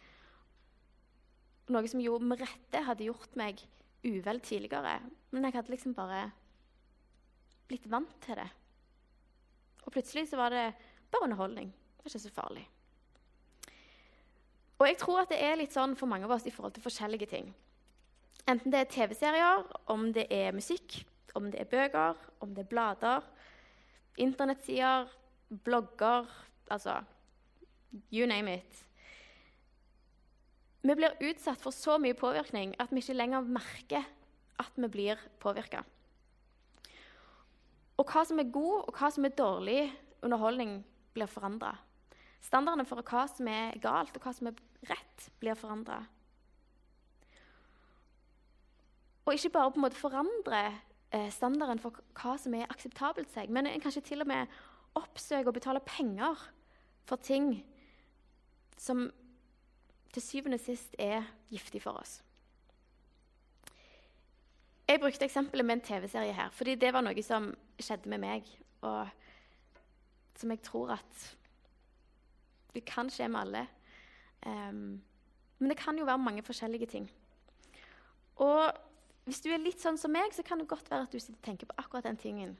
Noe 1.72 1.88
som 1.90 2.02
jo 2.02 2.18
med 2.22 2.42
rette 2.42 2.82
hadde 2.86 3.08
gjort 3.08 3.34
meg 3.38 3.62
uvel 4.06 4.42
tidligere. 4.42 4.98
Men 5.30 5.46
jeg 5.46 5.56
hadde 5.56 5.72
liksom 5.74 5.96
bare 5.96 6.28
blitt 7.70 7.88
vant 7.90 8.14
til 8.22 8.38
det. 8.38 8.48
Og 9.82 9.94
plutselig 9.94 10.28
så 10.30 10.38
var 10.38 10.54
det 10.54 10.68
bare 11.10 11.26
underholdning. 11.26 11.72
Det 11.72 12.04
var 12.04 12.12
ikke 12.12 12.26
så 12.26 12.34
farlig. 12.34 12.64
Og 14.82 14.88
jeg 14.88 14.98
tror 14.98 15.20
at 15.22 15.30
det 15.30 15.38
er 15.38 15.60
litt 15.60 15.74
sånn 15.74 15.92
for 15.94 16.10
mange 16.10 16.26
av 16.26 16.32
oss 16.34 16.46
i 16.48 16.50
forhold 16.50 16.74
til 16.74 16.82
forskjellige 16.82 17.28
ting. 17.30 17.52
Enten 18.50 18.72
det 18.74 18.80
er 18.80 18.88
TV-serier, 18.90 19.60
om 19.94 20.08
det 20.10 20.24
er 20.34 20.56
musikk, 20.56 21.04
om 21.38 21.46
det 21.52 21.60
er 21.62 21.68
bøker, 21.70 22.18
om 22.42 22.50
det 22.56 22.64
er 22.64 22.70
blader, 22.72 23.28
internettsider, 24.18 25.06
blogger 25.64 26.26
Altså 26.72 27.02
you 28.10 28.26
name 28.26 28.54
it. 28.54 28.84
Vi 30.82 30.94
blir 30.96 31.14
utsatt 31.20 31.60
for 31.60 31.70
så 31.70 31.98
mye 32.00 32.16
påvirkning 32.16 32.74
at 32.80 32.90
vi 32.90 33.02
ikke 33.02 33.18
lenger 33.18 33.44
merker 33.44 34.06
at 34.58 34.72
vi 34.80 34.88
blir 34.88 35.20
påvirka. 35.42 35.82
Og 38.00 38.08
hva 38.08 38.24
som 38.26 38.40
er 38.40 38.50
god 38.50 38.88
og 38.88 38.96
hva 38.96 39.10
som 39.12 39.28
er 39.28 39.36
dårlig 39.36 39.92
underholdning, 40.22 40.80
blir 41.12 41.28
forandra. 41.28 41.76
Standardene 42.42 42.88
for 42.88 43.04
hva 43.04 43.26
som 43.30 43.48
er 43.52 43.76
galt, 43.82 44.16
og 44.16 44.24
hva 44.24 44.32
som 44.34 44.48
er 44.48 44.56
rett, 44.88 45.28
blir 45.40 45.54
forandra. 45.54 46.02
Og 49.24 49.34
ikke 49.34 49.50
bare 49.54 49.70
på 49.70 49.78
en 49.78 49.86
måte 49.86 50.00
forandre 50.00 50.62
eh, 51.14 51.30
standarden 51.30 51.78
for 51.78 52.02
hva 52.18 52.34
som 52.40 52.54
er 52.58 52.70
akseptabelt 52.70 53.30
seg, 53.30 53.50
men 53.50 53.68
en 53.70 53.82
kanskje 53.82 54.02
til 54.10 54.24
og 54.24 54.30
med 54.30 54.50
oppsøke 54.98 55.48
og 55.48 55.56
betale 55.56 55.80
penger 55.86 56.40
for 57.08 57.16
ting 57.16 57.54
som 58.78 59.10
til 60.12 60.22
syvende 60.22 60.58
og 60.58 60.64
sist 60.64 60.96
er 60.98 61.22
giftig 61.50 61.82
for 61.82 62.02
oss. 62.02 62.20
Jeg 64.88 65.00
brukte 65.00 65.24
eksempelet 65.24 65.64
med 65.64 65.78
en 65.78 65.84
TV-serie 65.86 66.32
her, 66.36 66.50
fordi 66.50 66.74
det 66.74 66.92
var 66.92 67.00
noe 67.00 67.22
som 67.24 67.46
skjedde 67.80 68.10
med 68.12 68.20
meg, 68.20 68.48
og 68.84 69.08
som 70.36 70.50
jeg 70.50 70.60
tror 70.66 70.96
at 70.98 71.22
det 72.74 72.84
kan 72.84 73.08
skje 73.10 73.28
med 73.28 73.40
alle. 73.40 73.62
Um, 74.46 75.02
men 75.58 75.70
det 75.70 75.78
kan 75.78 75.98
jo 75.98 76.06
være 76.08 76.18
mange 76.18 76.42
forskjellige 76.42 76.86
ting. 76.86 77.10
Og 78.42 78.72
hvis 79.24 79.40
du 79.44 79.52
er 79.52 79.62
litt 79.62 79.82
sånn 79.82 79.98
som 80.00 80.10
meg, 80.10 80.32
så 80.34 80.42
kan 80.42 80.58
det 80.58 80.70
godt 80.70 80.90
være 80.90 81.06
at 81.06 81.12
du 81.12 81.20
sitter 81.20 81.38
og 81.38 81.46
tenker 81.46 81.68
på 81.70 81.78
akkurat 81.78 82.08
den 82.08 82.18
tingen 82.18 82.56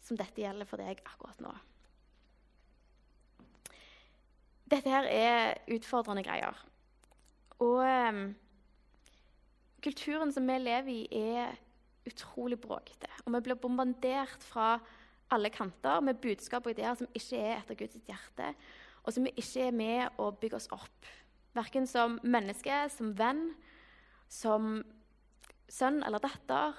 som 0.00 0.18
dette 0.18 0.40
gjelder 0.40 0.68
for 0.68 0.80
deg 0.80 1.02
akkurat 1.02 1.40
nå. 1.42 1.54
Dette 4.70 4.92
her 4.92 5.08
er 5.10 5.58
utfordrende 5.74 6.22
greier. 6.22 6.54
Og 7.58 7.82
um, 7.82 8.22
kulturen 9.82 10.30
som 10.32 10.46
vi 10.46 10.60
lever 10.62 10.92
i, 10.94 11.02
er 11.34 11.58
utrolig 12.06 12.60
bråkete. 12.62 13.10
Og 13.24 13.34
vi 13.34 13.42
blir 13.48 13.58
bombardert 13.58 14.46
fra 14.46 14.76
alle 15.30 15.50
kanter 15.50 16.00
med 16.06 16.22
budskap 16.22 16.66
og 16.66 16.74
ideer 16.74 16.94
som 16.98 17.10
ikke 17.14 17.42
er 17.42 17.58
etter 17.58 17.78
Guds 17.78 17.98
hjerte 18.06 18.54
og 19.04 19.14
som 19.14 19.26
vi 19.26 19.32
ikke 19.40 19.66
er 19.68 19.76
med 19.76 20.20
å 20.20 20.30
bygge 20.36 20.58
oss 20.58 20.70
opp. 20.74 21.08
Verken 21.56 21.86
som 21.88 22.18
menneske, 22.22 22.84
som 22.92 23.14
venn, 23.18 23.50
som 24.30 24.80
sønn 25.70 26.02
eller 26.06 26.22
datter, 26.22 26.76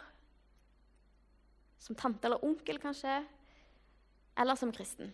som 1.82 1.98
tante 1.98 2.30
eller 2.30 2.44
onkel, 2.46 2.80
kanskje, 2.80 3.22
eller 4.40 4.60
som 4.60 4.72
kristen. 4.76 5.12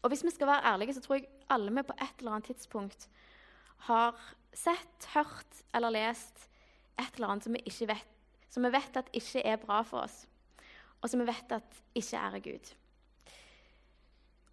Og 0.00 0.12
hvis 0.12 0.24
vi 0.24 0.32
skal 0.32 0.48
være 0.48 0.72
ærlige, 0.72 0.96
så 0.96 1.04
tror 1.04 1.18
jeg 1.18 1.28
alle 1.52 1.72
vi 1.74 1.86
på 1.86 1.96
et 2.00 2.20
eller 2.20 2.36
annet 2.36 2.52
tidspunkt 2.52 3.08
har 3.88 4.16
sett, 4.52 5.08
hørt 5.14 5.62
eller 5.74 5.92
lest 5.94 6.46
et 7.00 7.16
eller 7.16 7.32
annet 7.32 7.46
som 7.46 7.56
vi, 7.56 7.86
vet, 7.88 8.12
som 8.52 8.64
vi 8.64 8.72
vet 8.72 9.00
at 9.00 9.10
ikke 9.16 9.44
er 9.46 9.60
bra 9.60 9.80
for 9.86 10.04
oss, 10.04 10.24
og 11.00 11.08
som 11.10 11.22
vi 11.22 11.28
vet 11.28 11.56
at 11.56 11.82
ikke 11.96 12.20
er 12.20 12.44
Gud. 12.44 12.72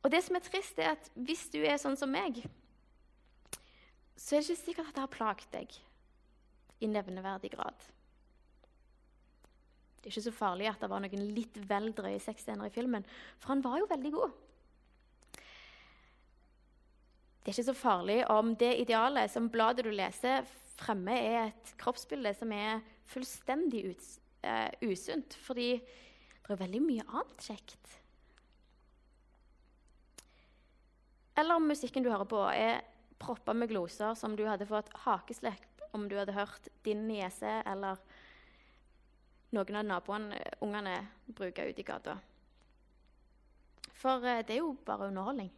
Og 0.08 0.12
det 0.14 0.22
som 0.24 0.38
er 0.40 0.44
trist, 0.46 0.78
er 0.80 0.94
at 0.96 1.10
hvis 1.20 1.50
du 1.52 1.58
er 1.68 1.76
sånn 1.82 1.98
som 2.00 2.08
meg, 2.08 2.38
så 4.16 4.38
er 4.38 4.40
det 4.40 4.54
ikke 4.54 4.62
sikkert 4.62 4.92
at 4.94 4.96
det 4.96 5.04
har 5.04 5.12
plaget 5.12 5.50
deg 5.52 5.76
i 6.80 6.88
nevneverdig 6.88 7.52
grad. 7.58 7.76
Det 9.98 10.08
er 10.08 10.14
ikke 10.14 10.30
så 10.30 10.34
farlig 10.38 10.70
at 10.72 10.80
det 10.80 10.90
var 10.94 11.04
noen 11.04 11.26
litt 11.36 11.60
vel 11.68 11.92
drøye 11.98 12.24
sexscener 12.24 12.70
i 12.70 12.72
filmen, 12.72 13.04
for 13.36 13.52
han 13.52 13.66
var 13.66 13.82
jo 13.82 13.92
veldig 13.92 14.14
god. 14.16 14.40
Det 17.44 17.52
er 17.52 17.58
ikke 17.58 17.68
så 17.74 17.78
farlig 17.84 18.20
om 18.32 18.56
det 18.64 18.74
idealet 18.88 19.36
som 19.36 19.52
bladet 19.52 19.90
du 19.90 19.92
leser, 19.92 20.48
fremme 20.80 21.20
er 21.20 21.50
et 21.50 21.76
kroppsbilde 21.84 22.32
som 22.40 22.56
er 22.56 22.80
fullstendig 23.12 23.90
ut, 23.92 24.12
uh, 24.48 24.72
usunt, 24.88 25.36
fordi 25.44 25.74
det 25.84 26.56
er 26.56 26.64
veldig 26.64 26.86
mye 26.88 27.12
annet 27.12 27.50
kjekt. 27.52 27.98
Eller 31.38 31.56
om 31.56 31.68
musikken 31.70 32.04
du 32.04 32.10
hører 32.10 32.30
på, 32.30 32.40
er 32.50 32.82
proppa 33.22 33.54
med 33.54 33.70
gloser 33.70 34.16
som 34.18 34.36
du 34.38 34.46
hadde 34.48 34.68
fått 34.70 34.90
hakeslepp 35.06 35.84
om 35.96 36.08
du 36.10 36.18
hadde 36.18 36.36
hørt 36.36 36.70
din 36.86 37.06
niese 37.08 37.62
eller 37.66 38.02
noen 39.56 39.80
av 39.80 39.86
naboene 39.88 40.42
ungene 40.66 40.98
bruker 41.28 41.70
ute 41.70 41.82
i 41.82 41.88
gata. 41.88 42.18
For 43.98 44.26
eh, 44.26 44.44
det 44.46 44.58
er 44.58 44.62
jo 44.62 44.76
bare 44.86 45.08
underholdning. 45.10 45.50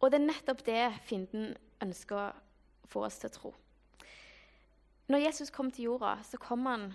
Og 0.00 0.12
det 0.12 0.20
er 0.20 0.28
nettopp 0.28 0.62
det 0.66 0.82
fienden 1.08 1.54
ønsker 1.82 2.20
å 2.20 2.90
få 2.92 3.06
oss 3.08 3.18
til 3.20 3.30
å 3.30 3.36
tro. 3.36 3.52
Når 5.10 5.22
Jesus 5.22 5.52
kom 5.54 5.70
til 5.70 5.88
jorda, 5.90 6.16
så 6.26 6.38
kom 6.42 6.66
han 6.66 6.90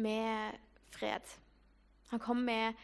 med 0.00 0.58
fred. 0.92 1.26
Han 2.10 2.22
kom 2.22 2.42
med 2.46 2.78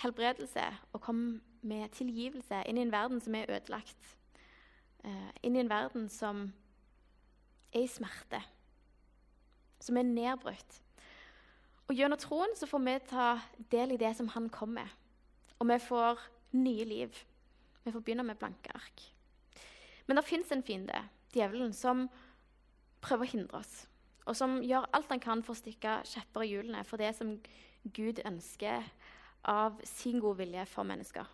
helbredelse 0.00 0.64
og 0.92 1.00
kom 1.04 1.42
med 1.62 1.92
tilgivelse 1.94 2.62
inn 2.66 2.78
i 2.78 2.84
en 2.86 2.92
verden 2.92 3.20
som 3.20 3.34
er 3.34 3.50
ødelagt. 3.50 4.16
Uh, 5.04 5.30
inn 5.42 5.56
i 5.56 5.62
en 5.62 5.70
verden 5.70 6.08
som 6.10 6.46
er 7.72 7.84
i 7.84 7.90
smerte, 7.90 8.42
som 9.82 9.96
er 9.98 10.06
nedbrutt. 10.06 10.78
Og 11.88 11.96
Gjennom 11.98 12.20
troen 12.20 12.54
så 12.56 12.68
får 12.68 12.84
vi 12.86 12.98
ta 13.10 13.28
del 13.72 13.94
i 13.94 14.00
det 14.00 14.14
som 14.16 14.30
han 14.34 14.48
kom 14.52 14.76
med. 14.78 14.88
Og 15.58 15.68
vi 15.68 15.78
får 15.82 16.20
nye 16.56 16.84
liv. 16.84 17.16
Vi 17.84 17.92
får 17.92 18.00
begynne 18.00 18.26
med 18.26 18.38
blanke 18.38 18.70
ark. 18.74 19.02
Men 20.06 20.16
det 20.16 20.24
fins 20.24 20.52
en 20.52 20.62
fiende, 20.62 21.02
djevelen, 21.34 21.72
som 21.72 22.06
prøver 23.02 23.26
å 23.26 23.32
hindre 23.32 23.58
oss. 23.58 23.86
Og 24.26 24.36
som 24.38 24.60
gjør 24.62 24.86
alt 24.94 25.10
han 25.10 25.22
kan 25.22 25.42
for 25.42 25.54
å 25.54 25.58
stikke 25.58 26.00
kjepper 26.06 26.44
i 26.44 26.52
hjulene 26.52 26.84
for 26.86 27.02
det 27.02 27.10
som 27.18 27.34
Gud 27.94 28.20
ønsker 28.26 28.86
av 29.48 29.80
sin 29.84 30.20
godvilje 30.20 30.66
for 30.70 30.86
mennesker. 30.86 31.26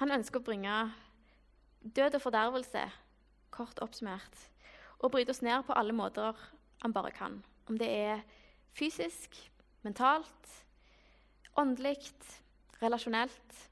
Han 0.00 0.12
ønsker 0.12 0.40
å 0.40 0.46
bringe 0.46 0.74
død 1.80 2.18
og 2.18 2.22
fordervelse, 2.22 2.82
kort 3.54 3.78
oppsummert, 3.82 4.42
og 4.98 5.12
bryte 5.14 5.32
oss 5.32 5.42
ned 5.44 5.64
på 5.66 5.76
alle 5.76 5.94
måter 5.96 6.36
han 6.82 6.92
bare 6.92 7.12
kan. 7.16 7.40
Om 7.68 7.78
det 7.80 7.88
er 7.88 8.24
fysisk, 8.76 9.36
mentalt, 9.82 10.50
åndelig, 11.56 12.12
relasjonelt. 12.82 13.62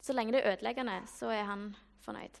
Så 0.00 0.12
lenge 0.12 0.32
det 0.32 0.44
er 0.44 0.54
ødeleggende, 0.54 1.02
så 1.08 1.30
er 1.32 1.44
han 1.48 1.74
fornøyd. 2.04 2.40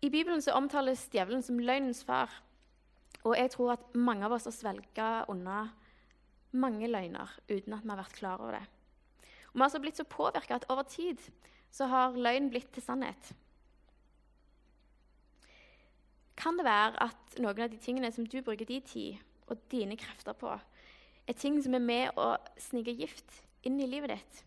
I 0.00 0.08
Bibelen 0.08 0.40
så 0.42 0.56
omtales 0.56 1.08
djevelen 1.12 1.42
som 1.44 1.58
løgnens 1.60 2.04
far. 2.04 2.32
Og 3.24 3.36
jeg 3.36 3.50
tror 3.52 3.74
at 3.74 3.94
mange 3.94 4.24
av 4.24 4.32
oss 4.32 4.48
har 4.48 4.56
svelga 4.56 5.08
unna 5.28 5.66
mange 6.52 6.88
løgner 6.90 7.30
uten 7.48 7.74
at 7.74 7.84
vi 7.84 7.92
har 7.92 8.00
vært 8.00 8.16
klar 8.18 8.42
over 8.42 8.58
det. 8.58 8.64
Og 9.50 9.54
Vi 9.54 9.58
har 9.58 9.66
altså 9.66 9.80
blitt 9.82 9.98
så 9.98 10.04
påvirka 10.04 10.54
at 10.54 10.66
over 10.70 10.82
tid 10.82 11.18
så 11.70 11.86
har 11.86 12.16
løgn 12.16 12.50
blitt 12.50 12.72
til 12.74 12.82
sannhet. 12.82 13.32
Kan 16.36 16.56
det 16.56 16.64
være 16.64 17.02
at 17.02 17.38
noen 17.38 17.60
av 17.60 17.70
de 17.70 17.78
tingene 17.78 18.12
som 18.12 18.26
du 18.26 18.40
bruker 18.42 18.64
din 18.64 18.82
tid 18.82 19.18
og 19.50 19.58
dine 19.70 19.96
krefter 19.96 20.32
på, 20.32 20.54
er 21.26 21.36
ting 21.36 21.58
som 21.62 21.74
er 21.74 21.84
med 21.84 22.18
å 22.18 22.36
snike 22.58 22.94
gift 22.96 23.42
inn 23.66 23.80
i 23.80 23.86
livet 23.90 24.14
ditt? 24.14 24.44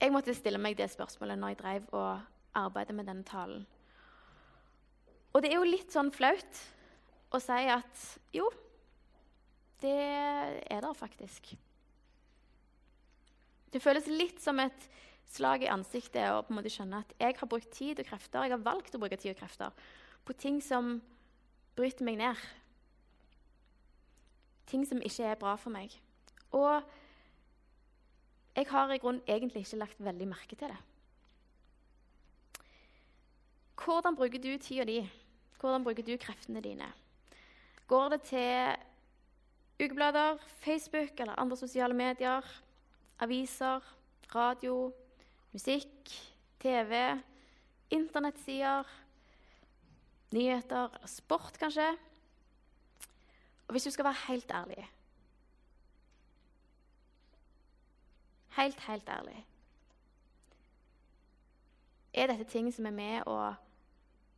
Jeg 0.00 0.12
måtte 0.14 0.34
stille 0.34 0.60
meg 0.62 0.76
det 0.78 0.90
spørsmålet 0.90 1.38
når 1.38 1.52
jeg 1.52 1.60
drev 1.62 1.86
og 1.98 2.20
arbeidet 2.58 2.94
med 2.94 3.08
denne 3.08 3.26
talen. 3.26 3.66
Og 5.34 5.42
det 5.42 5.52
er 5.52 5.58
jo 5.58 5.68
litt 5.68 5.92
sånn 5.92 6.10
flaut 6.14 6.60
å 7.34 7.40
si 7.42 7.58
at 7.70 8.04
jo, 8.34 8.48
det 9.82 9.94
er 9.94 10.80
der 10.82 10.94
faktisk. 10.96 11.52
Det 13.72 13.82
føles 13.82 14.08
litt 14.08 14.40
som 14.40 14.60
et 14.62 14.88
slag 15.28 15.62
i 15.62 15.70
ansiktet 15.70 16.24
å 16.32 16.40
på 16.42 16.54
en 16.54 16.58
måte 16.58 16.72
skjønne 16.72 17.02
at 17.04 17.12
jeg 17.20 17.36
har 17.36 17.50
brukt 17.50 17.70
tid 17.74 18.00
og 18.00 18.08
krefter, 18.08 18.46
jeg 18.46 18.54
har 18.54 18.64
valgt 18.64 18.96
å 18.96 19.00
bruke 19.02 19.18
tid 19.20 19.34
og 19.34 19.42
krefter 19.42 19.88
på 20.24 20.36
ting 20.36 20.62
som 20.64 20.98
bryter 21.76 22.04
meg 22.04 22.18
ned. 22.20 22.40
Ting 24.68 24.84
som 24.88 25.00
ikke 25.04 25.30
er 25.30 25.40
bra 25.40 25.54
for 25.60 25.72
meg. 25.72 25.94
Og 26.52 26.82
jeg 28.56 28.68
har 28.68 28.92
i 28.92 29.00
grunnen 29.00 29.24
egentlig 29.28 29.64
ikke 29.64 29.80
lagt 29.84 30.00
veldig 30.02 30.28
merke 30.28 30.56
til 30.58 30.72
det. 30.72 30.80
Hvordan 33.78 34.16
bruker 34.18 34.42
du 34.42 34.50
tida 34.58 34.84
di? 34.84 34.98
Hvordan 35.60 35.84
bruker 35.86 36.02
du 36.02 36.16
kreftene 36.20 36.60
dine? 36.64 36.88
Går 37.88 38.08
det 38.16 38.22
til 38.28 38.87
ukeblader, 39.78 40.38
Facebook 40.60 41.20
eller 41.20 41.38
andre 41.38 41.56
sosiale 41.56 41.94
medier, 41.94 42.42
aviser, 43.18 43.80
radio, 44.34 44.92
musikk, 45.52 46.10
TV, 46.60 47.20
internettsider, 47.90 48.84
nyheter 50.32 50.94
eller 50.94 51.06
sport, 51.06 51.58
kanskje? 51.58 51.88
Og 53.68 53.72
hvis 53.72 53.84
du 53.84 53.90
skal 53.90 54.04
være 54.04 54.24
helt 54.28 54.50
ærlig 54.50 54.90
Helt, 58.56 58.80
helt 58.80 59.08
ærlig 59.08 59.46
Er 62.14 62.26
dette 62.26 62.44
ting 62.44 62.74
som 62.74 62.86
er 62.86 62.96
med 62.96 63.28
å 63.28 63.54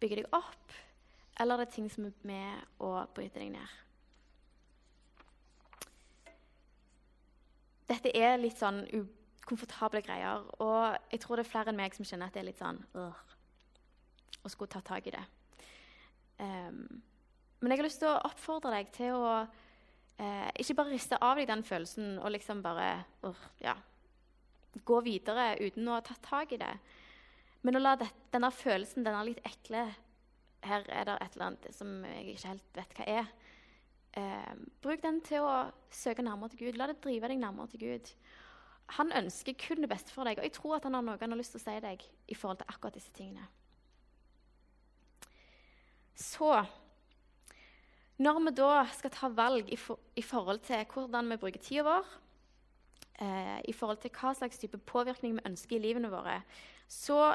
bygge 0.00 0.16
deg 0.20 0.34
opp, 0.34 0.74
eller 1.40 1.54
er 1.54 1.64
det 1.64 1.74
ting 1.74 1.86
som 1.92 2.08
er 2.08 2.26
med 2.26 2.82
å 2.82 2.90
bryte 3.14 3.38
deg 3.40 3.52
ned? 3.54 3.89
Dette 7.90 8.12
er 8.14 8.38
litt 8.38 8.60
sånn 8.60 8.84
ukomfortable 8.94 10.02
greier, 10.06 10.44
og 10.62 10.96
jeg 11.10 11.22
tror 11.24 11.40
det 11.40 11.46
er 11.46 11.50
flere 11.50 11.72
enn 11.72 11.80
meg 11.80 11.96
som 11.96 12.06
kjenner 12.06 12.30
at 12.30 12.36
det 12.36 12.44
er 12.44 12.48
litt 12.52 12.60
sånn 12.60 12.78
øh, 12.94 13.22
å 14.44 14.52
skulle 14.52 14.70
ta 14.70 14.82
tak 14.84 15.08
i 15.10 15.14
det. 15.14 15.24
Um, 16.40 17.02
men 17.60 17.72
jeg 17.72 17.80
har 17.80 17.88
lyst 17.88 18.00
til 18.00 18.08
å 18.08 18.20
oppfordre 18.24 18.72
deg 18.72 18.92
til 18.94 19.18
å 19.18 19.32
eh, 19.42 20.48
ikke 20.62 20.78
bare 20.78 20.94
riste 20.94 21.18
av 21.20 21.36
deg 21.36 21.50
den 21.50 21.64
følelsen 21.66 22.14
og 22.22 22.32
liksom 22.32 22.62
bare 22.64 23.02
uh, 23.26 23.42
ja, 23.60 23.74
gå 24.88 25.00
videre 25.04 25.52
uten 25.60 25.88
å 25.90 25.98
ha 25.98 26.04
tatt 26.04 26.22
tak 26.24 26.54
i 26.56 26.60
det. 26.60 26.72
Men 27.66 27.76
å 27.76 27.82
la 27.82 27.96
det, 28.00 28.08
denne 28.32 28.48
følelsen, 28.54 29.04
denne 29.04 29.26
litt 29.28 29.42
ekle 29.44 29.90
Her 30.64 30.84
er 30.92 31.06
det 31.08 31.18
et 31.20 31.36
eller 31.36 31.46
annet 31.50 31.68
som 31.72 31.92
jeg 32.04 32.34
ikke 32.34 32.48
helt 32.54 32.74
vet 32.76 32.96
hva 32.96 33.04
er. 33.08 33.28
Eh, 34.18 34.54
bruk 34.82 35.02
den 35.02 35.20
til 35.22 35.44
å 35.46 35.70
søke 35.94 36.24
nærmere 36.26 36.50
til 36.50 36.64
Gud. 36.64 36.78
La 36.78 36.88
det 36.90 36.98
drive 37.04 37.30
deg 37.30 37.38
nærmere 37.38 37.70
til 37.70 37.84
Gud. 37.84 38.12
Han 38.98 39.12
ønsker 39.14 39.54
kun 39.54 39.84
det 39.84 39.90
beste 39.90 40.10
for 40.10 40.26
deg, 40.26 40.40
og 40.40 40.46
jeg 40.48 40.54
tror 40.56 40.76
at 40.76 40.86
han 40.88 40.96
har 40.98 41.04
noe 41.06 41.20
han 41.20 41.30
har 41.30 41.38
lyst 41.38 41.54
til 41.54 41.60
å 41.60 41.66
si 41.66 41.76
deg 41.84 42.02
i 42.26 42.34
forhold 42.38 42.58
til 42.58 42.72
akkurat 42.72 42.96
disse 42.98 43.12
tingene. 43.14 43.46
Så 46.18 46.50
når 48.20 48.40
vi 48.44 48.54
da 48.58 48.72
skal 48.92 49.14
ta 49.14 49.30
valg 49.32 49.70
i, 49.72 49.78
for, 49.80 50.00
i 50.18 50.24
forhold 50.26 50.60
til 50.66 50.82
hvordan 50.92 51.30
vi 51.30 51.38
bruker 51.40 51.62
tida 51.62 51.86
vår, 51.86 52.10
eh, 53.22 53.60
i 53.70 53.72
forhold 53.72 54.02
til 54.02 54.12
hva 54.18 54.34
slags 54.36 54.58
type 54.58 54.82
påvirkning 54.90 55.38
vi 55.38 55.46
ønsker 55.48 55.78
i 55.78 55.84
livene 55.86 56.10
våre, 56.12 56.40
så 56.90 57.30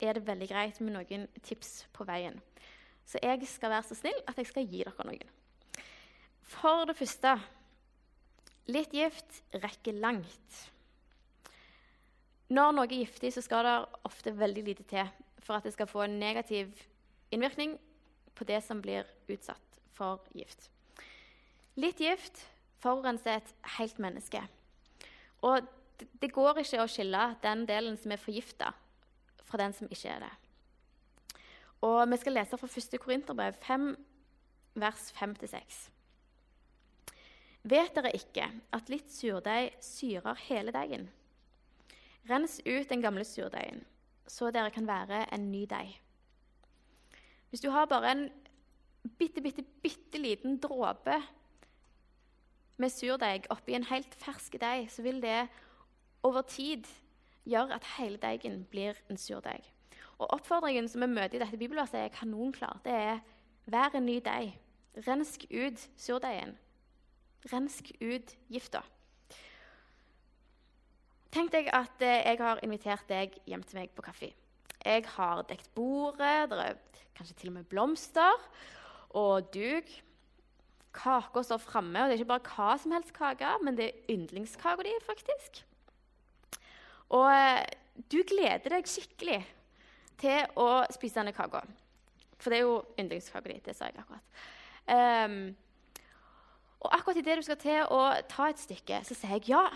er 0.00 0.14
det 0.14 0.26
veldig 0.26 0.48
greit 0.48 0.80
med 0.80 0.94
noen 0.94 1.26
tips 1.42 1.82
på 1.92 2.06
veien. 2.06 2.38
Så 3.04 3.18
jeg 3.22 3.42
skal 3.50 3.74
være 3.74 3.88
så 3.90 3.98
snill 3.98 4.22
at 4.30 4.38
jeg 4.38 4.48
skal 4.48 4.70
gi 4.70 4.86
dere 4.86 5.08
noen. 5.10 5.34
For 6.44 6.84
det 6.88 6.96
første 6.98 7.34
litt 8.72 8.94
gift 8.96 9.42
rekker 9.62 9.96
langt. 10.00 10.60
Når 12.52 12.74
noe 12.76 12.86
er 12.86 13.04
giftig, 13.04 13.32
så 13.34 13.42
skal 13.44 13.64
det 13.66 13.76
ofte 14.04 14.34
veldig 14.36 14.64
lite 14.66 14.84
til 14.88 15.08
for 15.44 15.58
at 15.58 15.66
det 15.66 15.74
skal 15.74 15.88
få 15.88 16.04
en 16.04 16.18
negativ 16.20 16.72
innvirkning 17.34 17.76
på 18.34 18.46
det 18.48 18.60
som 18.64 18.80
blir 18.82 19.08
utsatt 19.28 19.80
for 19.96 20.24
gift. 20.36 20.70
Litt 21.80 22.00
gift 22.00 22.44
forurenser 22.82 23.40
et 23.40 23.52
helt 23.78 23.98
menneske. 23.98 24.40
Og 25.44 25.64
det, 26.20 26.32
går 26.32 26.60
ikke 26.62 26.82
å 26.82 26.88
skille 26.90 27.26
den 27.42 27.64
delen 27.68 27.96
som 28.00 28.12
er 28.12 28.20
forgifta, 28.20 28.72
fra 29.44 29.60
den 29.60 29.74
som 29.76 29.90
ikke 29.90 30.10
er 30.10 30.24
det. 30.24 30.32
Og 31.84 32.00
Vi 32.10 32.16
skal 32.20 32.38
lese 32.38 32.58
fra 32.58 32.68
1. 32.68 32.98
Korinterbrev 33.00 33.58
5, 33.60 33.90
vers 34.80 35.10
5-6. 35.18 35.93
Vet 37.64 37.94
dere 37.96 38.12
ikke 38.12 38.44
at 38.76 38.90
litt 38.92 39.08
surdeig 39.08 39.72
syrer 39.80 40.36
hele 40.50 40.72
deigen? 40.74 41.06
Rens 42.28 42.58
ut 42.60 42.90
den 42.90 43.00
gamle 43.00 43.24
surdeigen, 43.24 43.80
så 44.28 44.50
dere 44.52 44.72
kan 44.72 44.84
være 44.88 45.22
en 45.32 45.46
ny 45.52 45.62
deig. 45.68 45.94
Hvis 47.48 47.64
du 47.64 47.70
har 47.72 47.88
bare 47.88 48.10
en 48.12 48.26
bitte, 49.18 49.40
bitte, 49.40 49.64
bitte 49.82 50.20
liten 50.20 50.58
dråpe 50.60 51.16
med 52.76 52.92
surdeig 52.92 53.48
oppi 53.52 53.76
en 53.76 53.88
helt 53.88 54.16
fersk 54.20 54.58
deig, 54.60 54.90
så 54.92 55.04
vil 55.06 55.22
det 55.22 55.46
over 56.22 56.42
tid 56.42 56.84
gjøre 57.48 57.78
at 57.78 57.86
hele 57.96 58.20
deigen 58.20 58.64
blir 58.68 58.98
en 59.08 59.16
surdeig. 59.16 59.64
Og 60.18 60.32
Oppfordringen 60.36 60.88
som 60.88 61.00
vi 61.00 61.06
møter 61.06 61.38
i 61.38 61.42
dette 61.42 61.56
bibelverset, 61.56 62.00
er 62.00 62.12
kanonklar. 62.12 62.80
Det 62.84 62.92
er 62.92 63.24
vær 63.66 63.96
en 63.96 64.06
ny 64.06 64.20
deig. 64.24 64.52
Rensk 65.06 65.46
ut 65.50 65.88
surdeigen. 65.96 66.58
Rensk 67.52 67.92
ut 68.00 68.36
gifta. 68.52 68.80
Tenk 71.34 71.50
deg 71.50 71.68
at 71.74 72.02
eh, 72.04 72.22
jeg 72.30 72.38
har 72.40 72.62
invitert 72.62 73.08
deg 73.10 73.34
hjem 73.50 73.64
til 73.66 73.80
meg 73.80 73.92
på 73.96 74.04
kaffe. 74.06 74.30
Jeg 74.84 75.06
har 75.16 75.42
dekt 75.48 75.70
bordet, 75.74 76.50
det 76.50 76.58
er 76.60 76.80
kanskje 77.16 77.36
til 77.40 77.50
og 77.50 77.56
med 77.58 77.68
blomster 77.70 78.42
og 79.16 79.48
duk. 79.54 79.88
Kaka 80.94 81.42
står 81.42 81.58
framme, 81.58 82.02
og 82.02 82.06
det 82.06 82.14
er 82.14 82.20
ikke 82.22 82.32
bare 82.36 82.54
hva 82.54 82.76
som 82.78 82.94
helst 82.94 83.14
kake, 83.16 83.50
men 83.66 83.78
det 83.78 83.88
er 83.88 84.12
yndlingskaka 84.14 84.86
di, 84.86 84.92
faktisk. 85.02 85.64
Og 87.18 87.26
eh, 87.32 87.64
du 88.10 88.20
gleder 88.22 88.76
deg 88.76 88.86
skikkelig 88.86 89.40
til 90.22 90.54
å 90.60 90.84
spise 90.94 91.18
denne 91.18 91.34
kaka. 91.34 91.64
For 92.38 92.52
det 92.52 92.60
er 92.60 92.66
jo 92.68 92.78
yndlingskaka 93.00 93.50
di. 93.50 93.58
Det 93.64 93.74
sa 93.74 93.90
jeg 93.90 93.98
akkurat. 94.04 94.22
Um, 94.84 95.38
og 96.84 96.92
akkurat 96.92 97.20
idet 97.20 97.38
du 97.40 97.46
skal 97.46 97.60
til 97.60 97.92
å 97.92 98.00
ta 98.28 98.48
et 98.50 98.60
stykke, 98.60 99.00
så 99.08 99.16
sier 99.16 99.38
jeg 99.38 99.54
ja. 99.54 99.66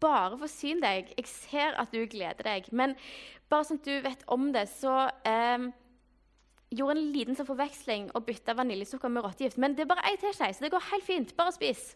Bare 0.00 0.36
forsyn 0.36 0.82
deg. 0.82 1.12
Jeg 1.16 1.28
ser 1.30 1.76
at 1.80 1.92
du 1.92 2.02
gleder 2.04 2.44
deg. 2.44 2.66
Men 2.76 2.92
bare 3.48 3.64
sånn 3.64 3.80
at 3.80 3.88
du 3.88 3.94
vet 4.04 4.24
om 4.32 4.50
det, 4.52 4.66
så 4.68 5.06
eh, 5.28 5.68
gjorde 6.76 6.98
en 6.98 7.12
liten 7.14 7.38
sånn 7.38 7.48
forveksling 7.48 8.10
og 8.12 8.26
bytta 8.26 8.56
vaniljesukker 8.58 9.12
med 9.12 9.24
rottegift. 9.24 9.60
Men 9.62 9.76
det 9.76 9.86
er 9.86 9.92
bare 9.92 10.04
ei 10.08 10.18
teskje, 10.20 10.50
så 10.52 10.66
det 10.66 10.72
går 10.74 10.90
helt 10.90 11.06
fint. 11.06 11.32
Bare 11.38 11.54
spis. 11.56 11.94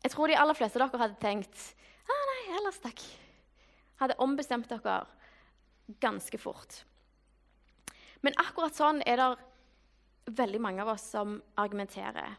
Jeg 0.00 0.14
tror 0.14 0.32
de 0.32 0.38
aller 0.40 0.56
fleste 0.56 0.80
av 0.80 0.88
dere 0.88 1.02
hadde 1.02 1.20
tenkt 1.20 1.64
ah, 2.08 2.22
nei, 2.32 2.42
ellers 2.58 2.80
takk. 2.80 3.02
Hadde 4.00 4.16
ombestemt 4.24 4.70
dere 4.70 5.02
ganske 6.00 6.40
fort. 6.40 6.82
Men 8.24 8.36
akkurat 8.40 8.76
sånn 8.76 9.02
er 9.08 9.20
det 9.20 9.28
veldig 10.36 10.60
mange 10.62 10.84
av 10.84 10.92
oss 10.94 11.06
som 11.12 11.38
argumenterer. 11.60 12.36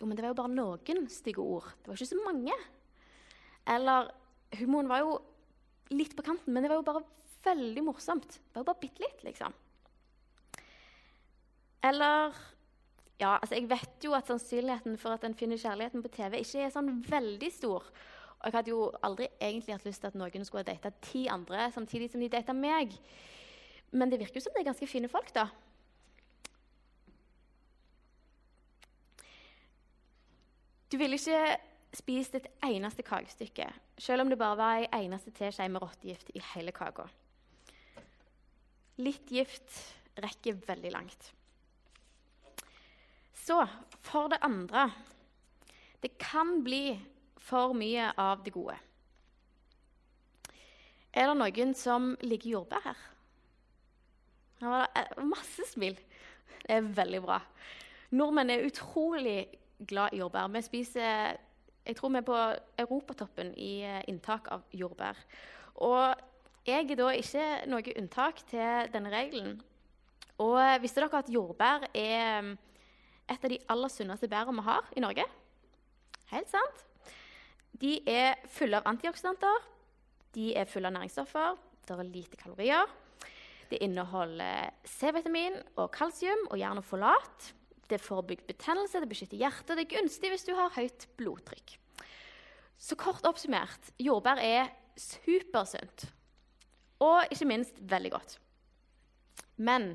Jo, 0.00 0.06
men 0.06 0.16
det 0.16 0.24
var 0.24 0.32
jo 0.32 0.40
bare 0.40 0.54
noen 0.54 1.08
stygge 1.12 1.42
ord. 1.44 1.66
Det 1.80 1.90
var 1.90 1.98
ikke 1.98 2.12
så 2.12 2.20
mange. 2.24 2.54
Eller 3.68 4.12
humoren 4.60 4.88
var 4.90 5.02
jo 5.02 5.18
litt 5.92 6.14
på 6.16 6.24
kanten, 6.24 6.54
men 6.54 6.64
det 6.64 6.70
var 6.72 6.80
jo 6.80 6.86
bare 6.86 7.04
veldig 7.44 7.84
morsomt. 7.84 8.38
Det 8.38 8.56
var 8.56 8.64
jo 8.64 8.70
bare 8.70 8.82
bitte 8.82 9.04
litt, 9.04 9.20
liksom. 9.26 9.54
Eller 11.84 12.34
ja, 13.20 13.34
altså 13.36 13.54
Jeg 13.58 13.68
vet 13.68 14.04
jo 14.04 14.14
at 14.16 14.28
sannsynligheten 14.30 14.96
for 15.00 15.12
at 15.12 15.24
en 15.28 15.36
finner 15.36 15.60
kjærligheten 15.60 16.02
på 16.04 16.12
TV, 16.14 16.38
ikke 16.40 16.64
er 16.64 16.72
sånn 16.72 17.02
veldig 17.04 17.50
stor. 17.52 17.84
Og 18.40 18.46
jeg 18.48 18.56
hadde 18.56 18.72
jo 18.72 18.86
aldri 19.04 19.26
egentlig 19.36 19.74
hatt 19.76 19.84
lyst 19.84 20.00
til 20.00 20.08
at 20.08 20.16
noen 20.16 20.46
skulle 20.48 20.64
ha 20.64 20.70
data 20.70 20.92
ti 21.04 21.26
andre 21.28 21.66
samtidig 21.74 22.08
som 22.08 22.22
de 22.24 22.30
data 22.32 22.56
meg. 22.56 22.94
Men 23.92 24.08
det 24.08 24.22
virker 24.22 24.40
jo 24.40 24.46
som 24.46 24.56
det 24.56 24.62
er 24.62 24.70
ganske 24.70 24.88
fine 24.88 25.10
folk, 25.12 25.28
da. 25.36 25.50
Du 30.90 30.98
ville 30.98 31.14
ikke 31.14 31.56
spist 31.94 32.34
et 32.34 32.46
eneste 32.66 33.02
kakestykke, 33.06 33.66
selv 33.98 34.24
om 34.24 34.30
det 34.30 34.38
bare 34.38 34.58
var 34.58 34.78
ei 34.82 35.04
eneste 35.04 35.30
teskje 35.34 35.68
med 35.70 35.82
rottegift 35.82 36.32
i 36.34 36.42
hele 36.52 36.72
kaka. 36.74 37.06
Litt 38.98 39.30
gift 39.30 39.76
rekker 40.20 40.58
veldig 40.66 40.92
langt. 40.92 41.30
Så 43.34 43.62
for 44.02 44.28
det 44.28 44.42
andre 44.42 44.90
Det 46.02 46.16
kan 46.18 46.62
bli 46.64 46.96
for 47.36 47.74
mye 47.76 48.06
av 48.16 48.40
det 48.44 48.54
gode. 48.54 48.76
Er 51.12 51.28
det 51.28 51.34
noen 51.36 51.74
som 51.76 52.14
liker 52.24 52.54
jordbær 52.54 52.84
her? 52.84 53.02
Her 54.62 54.72
var 54.72 54.86
det 54.94 55.26
masse 55.28 55.66
smil. 55.68 55.98
Det 56.62 56.72
er 56.72 56.88
veldig 56.96 57.20
bra. 57.20 57.36
Nordmenn 58.16 58.54
er 58.54 58.64
utrolig 58.64 59.42
glad 59.86 60.12
i 60.12 60.20
jordbær. 60.20 60.50
Vi 60.52 60.62
spiser 60.62 61.36
Jeg 61.86 61.96
tror 61.96 62.10
vi 62.12 62.18
er 62.20 62.26
på 62.26 62.38
europatoppen 62.78 63.54
i 63.56 63.80
eh, 63.82 64.02
inntak 64.08 64.50
av 64.52 64.62
jordbær. 64.72 65.16
Og 65.80 66.14
jeg 66.68 66.90
er 66.90 66.98
da 66.98 67.08
ikke 67.16 67.44
noe 67.72 67.94
unntak 67.96 68.42
til 68.50 68.90
denne 68.92 69.10
regelen. 69.10 69.54
Og 70.38 70.58
eh, 70.60 70.76
visste 70.82 71.00
dere 71.00 71.22
at 71.22 71.32
jordbær 71.32 71.88
er 71.94 72.42
mm, 72.44 72.52
et 73.32 73.44
av 73.44 73.52
de 73.52 73.58
aller 73.72 73.92
sunneste 73.92 74.28
bærene 74.28 74.60
vi 74.60 74.66
har 74.68 74.90
i 74.96 75.04
Norge? 75.04 75.24
Helt 76.30 76.52
sant. 76.52 76.84
De 77.80 77.96
er 78.08 78.36
fulle 78.52 78.76
av 78.76 78.88
antioksidanter, 78.90 79.64
de 80.36 80.50
er 80.58 80.68
fulle 80.68 80.90
av 80.90 80.98
næringsstoffer, 80.98 81.56
det 81.88 81.96
er 81.96 82.10
lite 82.12 82.36
kalorier. 82.36 82.90
Det 83.70 83.78
inneholder 83.82 84.74
C-vitamin 84.84 85.56
og 85.78 85.90
kalsium 85.94 86.44
og 86.50 86.58
jern 86.58 86.80
og 86.82 86.84
folat. 86.84 87.52
Det 87.90 87.98
forebygger 88.00 88.46
betennelse, 88.46 89.00
det 89.02 89.10
beskytter 89.10 89.40
hjertet. 89.40 89.74
Det 89.74 89.84
er 89.84 89.94
gunstig 89.96 90.30
hvis 90.32 90.46
du 90.46 90.54
har 90.54 90.72
høyt 90.76 91.08
blodtrykk. 91.18 91.74
Så 92.80 92.96
kort 92.96 93.26
oppsummert 93.28 93.90
jordbær 94.00 94.40
er 94.40 94.70
supersunt. 94.96 96.06
Og 97.00 97.32
ikke 97.32 97.48
minst 97.48 97.76
veldig 97.90 98.12
godt. 98.14 98.38
Men 99.56 99.92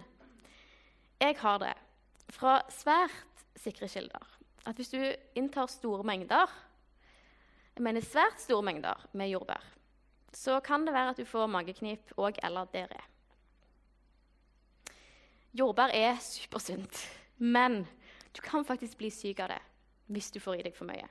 jeg 1.21 1.37
har 1.39 1.61
det 1.63 1.73
fra 2.35 2.59
svært 2.73 3.45
sikre 3.61 3.87
kilder 3.89 4.31
at 4.65 4.77
hvis 4.79 4.91
du 4.91 4.99
inntar 5.37 5.69
store 5.69 6.03
mengder 6.03 6.49
jeg 7.75 7.83
mener 7.83 8.05
svært 8.07 8.39
store 8.39 8.63
mengder 8.63 9.01
med 9.19 9.33
jordbær, 9.33 9.63
så 10.31 10.61
kan 10.63 10.85
det 10.87 10.93
være 10.95 11.11
at 11.11 11.17
du 11.19 11.25
får 11.27 11.49
mageknip 11.51 12.13
og 12.15 12.37
eller 12.43 12.69
diaré. 12.71 13.01
Jordbær 15.55 15.91
er 15.91 16.15
supersunt. 16.23 17.01
Men 17.37 17.83
du 18.35 18.41
kan 18.41 18.65
faktisk 18.65 18.97
bli 18.97 19.09
syk 19.13 19.39
av 19.43 19.53
det 19.55 19.61
hvis 20.13 20.31
du 20.31 20.39
får 20.39 20.59
i 20.59 20.65
deg 20.67 20.75
for 20.77 20.87
mye. 20.89 21.07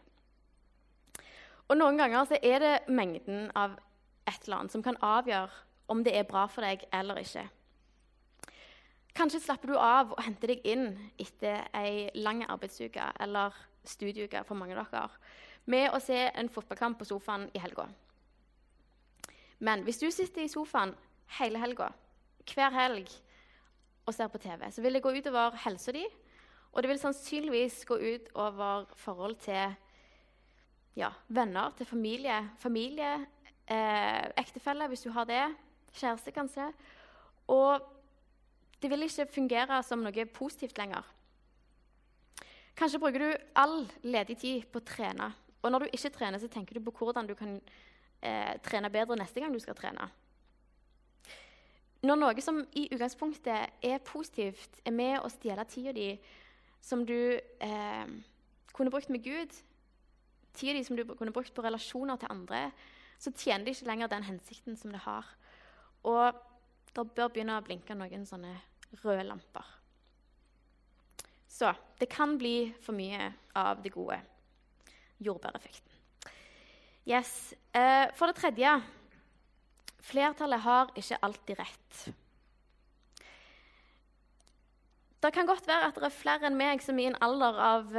Og 1.68 1.78
Noen 1.80 1.98
ganger 1.98 2.28
så 2.28 2.38
er 2.42 2.60
det 2.62 2.74
mengden 2.92 3.48
av 3.56 3.78
et 4.28 4.44
eller 4.44 4.60
annet 4.60 4.74
som 4.74 4.84
kan 4.84 4.98
avgjøre 5.02 5.50
om 5.92 6.02
det 6.04 6.14
er 6.16 6.28
bra 6.28 6.46
for 6.48 6.64
deg 6.64 6.84
eller 6.92 7.20
ikke. 7.20 7.44
Kanskje 9.14 9.40
slapper 9.44 9.70
du 9.70 9.76
av 9.78 10.12
og 10.12 10.22
henter 10.26 10.50
deg 10.50 10.64
inn 10.66 10.88
etter 11.20 11.68
ei 11.76 12.10
lang 12.18 12.42
arbeidsuke 12.48 13.12
eller 13.22 13.54
studieuke 13.86 14.42
for 14.48 14.58
mange 14.58 14.76
av 14.78 14.90
dere 14.90 15.10
med 15.70 15.92
å 15.94 16.00
se 16.02 16.16
en 16.28 16.50
fotballkamp 16.52 16.98
på 17.00 17.06
sofaen 17.08 17.46
i 17.54 17.60
helga. 17.62 17.86
Men 19.64 19.84
hvis 19.86 20.00
du 20.02 20.10
sitter 20.12 20.44
i 20.44 20.50
sofaen 20.52 20.92
hele 21.38 21.60
helga, 21.62 21.88
hver 22.52 22.74
helg, 22.74 23.08
og 24.04 24.14
ser 24.14 24.28
på 24.28 24.38
TV, 24.38 24.66
så 24.70 24.82
vil 24.84 24.96
det 24.96 25.02
gå 25.04 25.12
utover 25.16 25.56
helsa 25.64 25.94
di, 25.96 26.04
og 26.74 26.82
det 26.82 26.90
vil 26.90 27.00
sannsynligvis 27.00 27.84
gå 27.88 27.96
ut 27.96 28.28
over 28.34 28.84
forhold 28.98 29.36
til 29.44 29.74
ja, 30.98 31.10
venner, 31.28 31.72
til 31.78 31.86
familie, 31.86 32.40
familie 32.58 33.14
eh, 33.70 34.26
ektefelle, 34.36 34.88
hvis 34.90 35.06
du 35.06 35.10
har 35.14 35.28
det, 35.30 35.44
kjæreste 35.94 36.34
kanskje. 36.34 36.68
Og 37.48 37.80
det 38.82 38.90
vil 38.90 39.06
ikke 39.06 39.30
fungere 39.32 39.82
som 39.86 40.02
noe 40.02 40.26
positivt 40.34 40.78
lenger. 40.78 41.06
Kanskje 42.74 42.98
bruker 42.98 43.22
du 43.22 43.30
all 43.54 43.84
ledig 44.02 44.36
tid 44.42 44.66
på 44.70 44.82
å 44.82 44.86
trene. 44.86 45.30
Og 45.62 45.70
når 45.70 45.84
du 45.84 45.94
ikke 45.94 46.10
trener, 46.16 46.42
så 46.42 46.50
tenker 46.50 46.76
du 46.76 46.84
på 46.84 47.06
hvordan 47.06 47.28
du 47.28 47.36
kan 47.38 47.54
eh, 48.20 48.54
trene 48.66 48.90
bedre 48.92 49.16
neste 49.16 49.40
gang 49.40 49.54
du 49.54 49.62
skal 49.62 49.78
trene. 49.78 50.10
Når 52.04 52.18
noe 52.20 52.42
som 52.44 52.58
i 52.76 52.84
utgangspunktet 52.92 53.84
er 53.84 54.02
positivt, 54.04 54.80
er 54.84 54.92
med 54.92 55.22
å 55.22 55.30
stjele 55.32 55.64
tida 55.68 55.92
di 55.96 56.10
som 56.84 57.04
du 57.08 57.16
eh, 57.32 58.10
kunne 58.76 58.92
brukt 58.92 59.08
med 59.08 59.24
Gud, 59.24 59.54
tida 60.52 60.74
di 60.76 60.82
som 60.84 60.98
du 60.98 61.06
kunne 61.14 61.32
brukt 61.32 61.54
på 61.54 61.64
relasjoner 61.64 62.20
til 62.20 62.32
andre, 62.34 62.66
så 63.18 63.32
tjener 63.32 63.64
det 63.64 63.76
ikke 63.76 63.88
lenger 63.88 64.12
den 64.12 64.26
hensikten 64.26 64.76
som 64.76 64.92
det 64.92 65.00
har. 65.06 65.24
Og 66.04 66.36
det 66.92 67.06
bør 67.16 67.32
begynne 67.32 67.56
å 67.56 67.64
blinke 67.64 67.96
noen 67.96 68.26
sånne 68.28 68.52
røde 69.00 69.24
lamper. 69.24 69.64
Så 71.48 71.70
det 72.00 72.10
kan 72.12 72.36
bli 72.36 72.74
for 72.82 72.96
mye 72.98 73.30
av 73.56 73.80
det 73.80 73.94
gode. 73.94 74.18
Jordbæreffekten. 75.24 75.94
Yes. 77.06 77.54
Eh, 77.72 78.10
for 78.16 78.28
det 78.28 78.36
tredje 78.42 78.74
flertallet 80.04 80.62
har 80.64 80.92
ikke 80.98 81.18
alltid 81.24 81.60
rett. 81.60 82.04
Det 85.24 85.32
kan 85.32 85.48
godt 85.48 85.66
være 85.68 85.88
at 85.88 85.96
det 85.96 86.04
er 86.04 86.12
flere 86.12 86.48
enn 86.50 86.58
meg 86.58 86.82
som 86.84 86.98
i 87.00 87.06
en 87.08 87.16
alder 87.24 87.60
av 87.64 87.94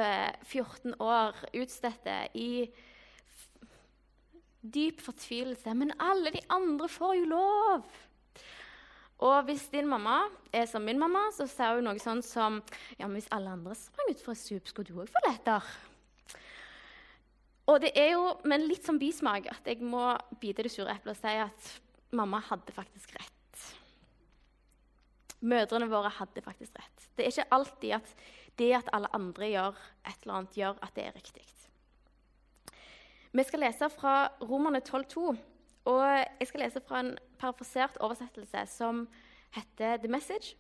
14 0.46 0.92
eh, 0.94 1.00
år 1.02 1.40
utstedte 1.58 2.18
i 2.38 2.68
dyp 4.62 5.02
fortvilelse. 5.02 5.74
Men 5.74 5.94
alle 6.02 6.36
de 6.36 6.44
andre 6.54 6.90
får 6.90 7.16
jo 7.22 7.32
lov! 7.34 7.88
Og 9.26 9.48
hvis 9.48 9.70
din 9.72 9.88
mamma 9.88 10.26
er 10.54 10.66
som 10.68 10.84
min 10.84 11.00
mamma, 11.00 11.30
så 11.32 11.48
sier 11.48 11.78
hun 11.80 11.88
noe 11.88 12.02
sånn 12.04 12.22
som 12.26 12.60
ja, 13.00 13.08
men 13.08 13.16
hvis 13.16 13.32
alle 13.34 13.54
andre 13.56 13.74
sprang 13.80 14.12
utfor 14.12 14.36
et 14.36 14.42
stup, 14.42 14.70
skulle 14.70 14.92
du 14.92 15.00
òg 15.00 15.10
få 15.10 15.22
letter. 15.26 15.70
Og 17.72 17.80
det 17.82 17.94
er 17.98 18.12
jo 18.14 18.36
med 18.44 18.60
en 18.60 18.68
litt 18.70 18.86
sånn 18.86 19.02
bismak 19.02 19.48
at 19.50 19.66
jeg 19.66 19.82
må 19.82 20.12
bite 20.42 20.68
det 20.68 20.74
sure 20.74 20.94
eplet 20.94 21.16
og 21.16 21.22
si 21.24 21.34
at 21.48 21.72
mamma 22.12 22.42
hadde 22.50 22.76
faktisk 22.76 23.16
rett. 23.16 23.32
Mødrene 25.46 25.90
våre 25.90 26.10
hadde 26.10 26.42
faktisk 26.42 26.78
rett. 26.80 27.10
Det 27.16 27.26
er 27.26 27.34
ikke 27.34 27.52
alltid 27.58 27.98
at 28.00 28.16
det 28.58 28.72
at 28.78 28.90
alle 28.96 29.12
andre 29.14 29.50
gjør 29.52 29.84
et 30.08 30.22
eller 30.24 30.38
annet, 30.40 30.58
gjør 30.58 30.80
at 30.82 30.96
det 30.96 31.06
er 31.06 31.18
riktig. 31.18 31.44
Vi 33.36 33.44
skal 33.44 33.60
lese 33.60 33.90
fra 33.92 34.30
Romerne 34.42 34.80
12,2. 34.80 35.36
Og 35.86 36.06
jeg 36.40 36.48
skal 36.48 36.64
lese 36.64 36.82
fra 36.82 37.00
en 37.04 37.18
parafrasert 37.38 37.98
oversettelse 38.02 38.64
som 38.72 39.04
heter 39.54 39.98
The 39.98 40.08
Message. 40.08 40.56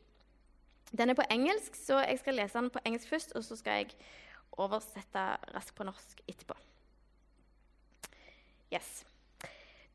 Den 0.98 1.10
er 1.10 1.18
på 1.18 1.26
engelsk, 1.32 1.76
så 1.76 2.00
jeg 2.04 2.20
skal 2.20 2.38
lese 2.38 2.60
den 2.60 2.70
på 2.70 2.80
engelsk 2.86 3.10
først, 3.10 3.34
og 3.36 3.44
så 3.44 3.56
skal 3.56 3.80
jeg 3.80 3.96
oversette 4.52 5.24
raskt 5.56 5.76
på 5.76 5.88
norsk 5.88 6.22
etterpå. 6.28 6.54
Yes. 8.74 9.06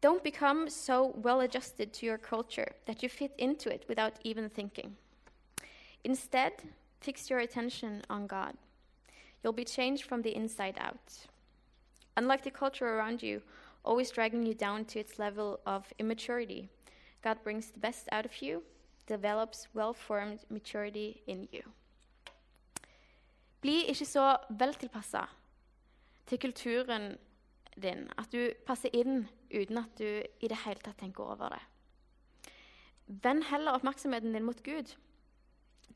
Don't 0.00 0.24
become 0.24 0.70
so 0.70 1.12
well 1.16 1.40
adjusted 1.40 1.92
to 1.92 2.06
your 2.06 2.18
culture 2.18 2.72
that 2.86 3.02
you 3.02 3.08
fit 3.08 3.32
into 3.36 3.68
it 3.68 3.84
without 3.88 4.14
even 4.24 4.48
thinking. 4.48 4.96
Instead, 6.04 6.52
fix 7.00 7.28
your 7.28 7.40
attention 7.40 8.02
on 8.08 8.26
God. 8.26 8.54
You'll 9.42 9.52
be 9.52 9.64
changed 9.64 10.04
from 10.04 10.22
the 10.22 10.34
inside 10.34 10.78
out. 10.80 11.26
Unlike 12.16 12.44
the 12.44 12.50
culture 12.50 12.88
around 12.88 13.22
you, 13.22 13.42
always 13.84 14.10
dragging 14.10 14.46
you 14.46 14.54
down 14.54 14.84
to 14.86 14.98
its 14.98 15.18
level 15.18 15.60
of 15.66 15.92
immaturity, 15.98 16.70
God 17.22 17.38
brings 17.44 17.70
the 17.70 17.80
best 17.80 18.08
out 18.10 18.24
of 18.24 18.42
you, 18.42 18.62
develops 19.06 19.68
well 19.74 19.92
formed 19.92 20.40
maturity 20.48 21.22
in 21.26 21.48
you. 21.52 21.62
Bli 23.60 23.84
ikke 23.88 24.04
så 24.04 24.36
vel 24.50 24.74
tilpassa 24.74 25.26
til 26.26 26.38
kulturen 26.38 27.18
din 27.82 28.08
at 28.18 28.32
du 28.32 28.52
passer 28.66 28.88
inn 28.92 29.28
uten 29.52 29.78
at 29.78 29.98
du 29.98 30.06
i 30.06 30.48
det 30.48 30.58
hele 30.64 30.82
tatt 30.84 30.98
tenker 31.00 31.24
over 31.24 31.54
det. 31.54 31.62
Vend 33.22 33.44
heller 33.50 33.74
oppmerksomheten 33.74 34.34
din 34.34 34.46
mot 34.46 34.62
Gud. 34.62 34.94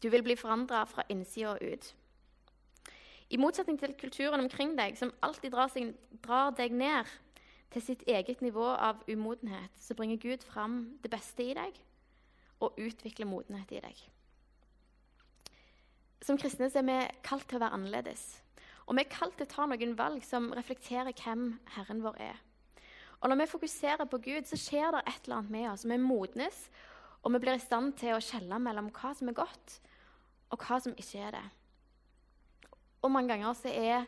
Du 0.03 0.09
vil 0.11 0.23
bli 0.23 0.37
forandra 0.37 0.85
fra 0.85 1.05
innsida 1.09 1.55
og 1.55 1.63
ut. 1.63 1.95
I 3.31 3.37
motsetning 3.37 3.79
til 3.81 3.95
kulturen 3.99 4.41
omkring 4.41 4.75
deg, 4.79 4.99
som 4.99 5.15
alltid 5.23 5.55
drar, 5.55 5.71
seg, 5.73 5.95
drar 6.23 6.51
deg 6.59 6.75
ned 6.75 7.09
til 7.73 7.83
sitt 7.83 8.03
eget 8.07 8.43
nivå 8.45 8.67
av 8.67 9.01
umodenhet, 9.09 9.73
så 9.81 9.95
bringer 9.95 10.21
Gud 10.23 10.45
fram 10.47 10.99
det 11.03 11.11
beste 11.11 11.43
i 11.43 11.55
deg 11.57 11.79
og 12.63 12.79
utvikler 12.79 13.27
modenhet 13.27 13.73
i 13.73 13.81
deg. 13.83 14.03
Som 16.25 16.39
kristne 16.41 16.71
er 16.71 16.87
vi 16.87 16.99
kalt 17.27 17.49
til 17.49 17.59
å 17.59 17.65
være 17.65 17.77
annerledes. 17.77 18.23
Og 18.87 18.97
vi 18.97 19.05
er 19.05 19.13
kalt 19.13 19.37
til 19.39 19.49
å 19.49 19.53
ta 19.55 19.67
noen 19.69 19.97
valg 19.99 20.25
som 20.25 20.53
reflekterer 20.57 21.17
hvem 21.17 21.59
Herren 21.77 22.05
vår 22.05 22.21
er. 22.21 22.39
Og 23.25 23.31
Når 23.33 23.41
vi 23.41 23.47
fokuserer 23.49 24.05
på 24.05 24.21
Gud, 24.21 24.45
så 24.45 24.57
skjer 24.61 24.91
det 24.93 25.01
et 25.09 25.25
eller 25.25 25.39
annet 25.41 25.51
med 25.51 25.69
oss. 25.71 25.87
Vi 25.89 25.97
modnes, 25.97 26.59
og 27.25 27.33
vi 27.33 27.41
blir 27.41 27.57
i 27.57 27.63
stand 27.63 27.95
til 27.97 28.13
å 28.13 28.21
skjelle 28.21 28.59
mellom 28.61 28.91
hva 28.93 29.15
som 29.17 29.31
er 29.33 29.39
godt, 29.39 29.79
og 30.53 30.61
hva 30.61 30.77
som 30.85 30.93
ikke 30.93 31.23
er 31.25 31.39
det. 31.39 31.45
Og 33.01 33.13
mange 33.13 33.33
ganger 33.33 33.57
så 33.57 33.73
er 33.73 34.05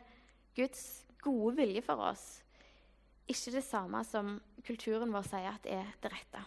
Guds 0.53 0.83
gode 1.25 1.55
vilje 1.57 1.81
for 1.81 2.05
oss 2.11 2.27
ikke 3.27 3.51
det 3.57 3.63
samme 3.67 4.03
som 4.07 4.37
kulturen 4.63 5.11
vår 5.11 5.25
sier 5.27 5.51
at 5.51 5.67
er 5.67 5.91
det 6.03 6.11
rette. 6.13 6.43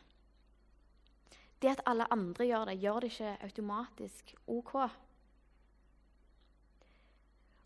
Det 1.61 1.75
at 1.75 1.83
alle 1.89 2.07
andre 2.13 2.47
gjør 2.49 2.71
det, 2.71 2.81
gjør 2.81 3.05
det 3.05 3.11
ikke 3.13 3.37
automatisk 3.45 4.35
OK. 4.49 4.75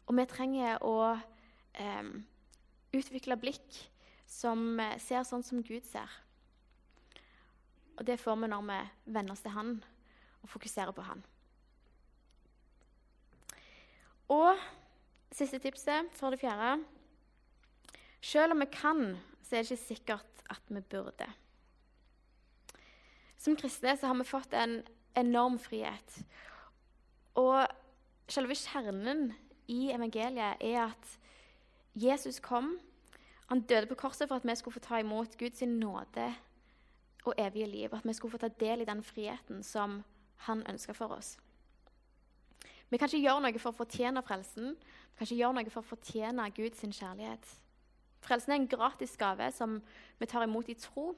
Og 0.05 0.17
vi 0.19 0.25
trenger 0.29 0.83
å 0.83 0.97
eh, 1.15 2.09
utvikle 2.95 3.39
blikk 3.39 3.79
som 4.27 4.81
ser 5.03 5.25
sånn 5.27 5.45
som 5.47 5.63
Gud 5.65 5.85
ser. 5.87 6.11
Og 7.99 8.07
det 8.07 8.19
får 8.21 8.41
vi 8.41 8.51
når 8.51 8.65
vi 8.69 8.81
venner 9.15 9.35
oss 9.35 9.45
til 9.45 9.55
Han 9.55 9.77
og 10.43 10.51
fokuserer 10.51 10.95
på 10.95 11.05
Han. 11.07 11.23
Og 14.35 14.59
siste 15.35 15.61
tipset 15.61 16.11
for 16.17 16.33
det 16.33 16.41
fjerde 16.41 16.79
Selv 18.25 18.55
om 18.55 18.63
vi 18.63 18.71
kan, 18.73 19.19
så 19.43 19.57
er 19.57 19.63
det 19.63 19.75
ikke 19.75 19.85
sikkert 19.85 20.45
at 20.51 20.63
vi 20.73 20.81
burde. 20.81 21.27
Som 23.37 23.57
kristne 23.61 23.93
så 23.97 24.09
har 24.09 24.17
vi 24.17 24.25
fått 24.25 24.55
en 24.57 24.79
enorm 25.15 25.59
frihet. 25.61 26.23
Og 27.37 27.67
selve 28.33 28.57
kjernen 28.57 29.35
i 29.69 29.91
evangeliet 29.93 30.63
er 30.65 30.87
at 30.87 31.11
Jesus 31.95 32.41
kom. 32.41 32.79
Han 33.47 33.61
døde 33.61 33.87
på 33.87 33.95
korset 33.95 34.29
for 34.29 34.37
at 34.37 34.47
vi 34.47 34.55
skulle 34.57 34.75
få 34.75 34.81
ta 34.81 34.99
imot 34.99 35.39
Guds 35.39 35.63
nåde 35.63 36.35
og 37.25 37.35
evige 37.39 37.67
liv. 37.67 37.89
At 37.93 38.05
vi 38.05 38.13
skulle 38.13 38.33
få 38.33 38.39
ta 38.39 38.49
del 38.49 38.81
i 38.81 38.85
den 38.85 39.03
friheten 39.03 39.63
som 39.63 40.03
han 40.37 40.65
ønska 40.69 40.93
for 40.93 41.07
oss. 41.07 41.39
Vi 42.91 42.99
kan 42.99 43.09
ikke 43.09 43.25
gjøre 43.25 43.41
noe 43.43 43.59
for 43.59 43.73
å 43.73 43.77
fortjene 43.77 44.23
frelsen. 44.23 44.75
Vi 44.77 45.19
kan 45.19 45.27
ikke 45.27 45.41
gjøre 45.41 45.57
noe 45.59 45.71
for 45.73 45.83
å 45.83 45.89
fortjene 45.89 46.51
Guds 46.57 46.85
kjærlighet. 46.85 47.53
Frelsen 48.25 48.53
er 48.53 48.61
en 48.61 48.69
gratis 48.69 49.17
gave 49.21 49.51
som 49.53 49.81
vi 50.19 50.27
tar 50.27 50.45
imot 50.45 50.69
i 50.69 50.77
tro. 50.79 51.13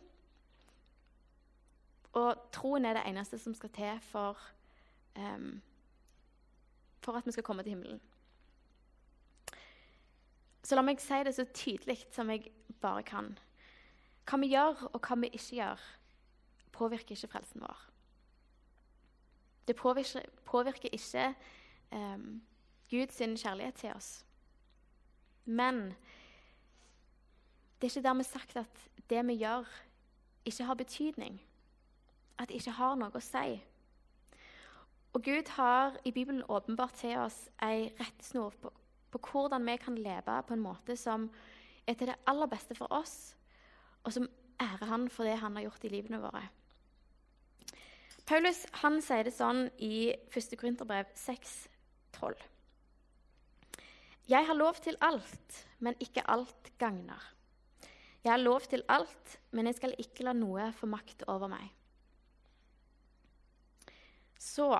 Og 2.16 2.46
troen 2.52 2.86
er 2.88 2.96
det 2.96 3.04
eneste 3.10 3.38
som 3.38 3.54
skal 3.54 3.70
til 3.76 3.98
for, 4.08 4.40
um, 5.18 5.60
for 7.04 7.18
at 7.18 7.26
vi 7.26 7.34
skal 7.36 7.44
komme 7.44 7.62
til 7.62 7.76
himmelen. 7.76 8.00
Så 10.66 10.74
la 10.74 10.82
meg 10.82 10.98
si 10.98 11.18
det 11.22 11.34
så 11.36 11.44
tydelig 11.54 12.00
som 12.10 12.30
jeg 12.32 12.48
bare 12.82 13.04
kan. 13.06 13.28
Hva 14.26 14.38
vi 14.42 14.48
gjør, 14.50 14.88
og 14.90 14.98
hva 14.98 15.16
vi 15.22 15.28
ikke 15.30 15.60
gjør, 15.60 15.82
påvirker 16.74 17.14
ikke 17.14 17.30
frelsen 17.30 17.62
vår. 17.62 17.84
Det 19.68 19.76
påvirker, 19.78 20.26
påvirker 20.44 20.90
ikke 20.92 21.28
um, 21.92 22.42
Guds 22.90 23.18
kjærlighet 23.18 23.74
til 23.74 23.92
oss. 23.94 24.24
Men 25.44 25.94
det 27.78 27.86
er 27.86 27.94
ikke 27.94 28.08
dermed 28.08 28.24
sagt 28.26 28.56
at 28.56 28.88
det 29.10 29.22
vi 29.26 29.38
gjør, 29.38 29.70
ikke 30.44 30.64
har 30.64 30.74
betydning. 30.74 31.40
At 32.38 32.48
det 32.48 32.58
ikke 32.58 32.74
har 32.74 32.98
noe 32.98 33.14
å 33.14 33.22
si. 33.22 33.60
Og 35.14 35.22
Gud 35.22 35.48
har 35.56 35.94
i 36.04 36.10
Bibelen 36.10 36.42
åpenbart 36.48 36.98
til 36.98 37.18
oss 37.18 37.46
ei 37.62 37.92
rettesnor 38.00 38.54
på, 38.62 38.72
på 39.16 39.40
hvordan 39.42 39.64
vi 39.66 39.76
kan 39.80 39.96
leve 39.98 40.42
på 40.46 40.54
en 40.54 40.64
måte 40.64 40.96
som 40.98 41.28
er 41.86 41.94
til 41.94 42.10
det 42.10 42.18
aller 42.26 42.50
beste 42.50 42.74
for 42.74 42.90
oss, 42.92 43.34
og 44.04 44.12
som 44.12 44.28
ærer 44.62 44.86
Han 44.86 45.08
for 45.10 45.24
det 45.24 45.38
Han 45.38 45.56
har 45.56 45.66
gjort 45.66 45.84
i 45.84 45.92
livene 45.92 46.20
våre. 46.22 46.42
Paulus 48.26 48.64
han 48.82 48.98
sier 49.04 49.22
det 49.28 49.36
sånn 49.36 49.68
i 49.78 50.10
1. 50.34 50.56
Korinterbrev 50.58 51.12
6, 51.14 51.68
12. 52.18 52.34
Jeg 54.26 54.46
har 54.48 54.58
lov 54.58 54.80
til 54.82 54.96
alt, 54.98 55.60
men 55.78 55.94
ikke 56.02 56.24
alt 56.26 56.72
gagner. 56.80 57.22
Jeg 58.24 58.32
har 58.32 58.42
lov 58.42 58.66
til 58.66 58.82
alt, 58.90 59.36
men 59.54 59.70
jeg 59.70 59.78
skal 59.78 59.94
ikke 60.02 60.26
la 60.26 60.34
noe 60.34 60.72
få 60.74 60.88
makt 60.90 61.22
over 61.30 61.46
meg. 61.52 61.68
Så 64.34 64.72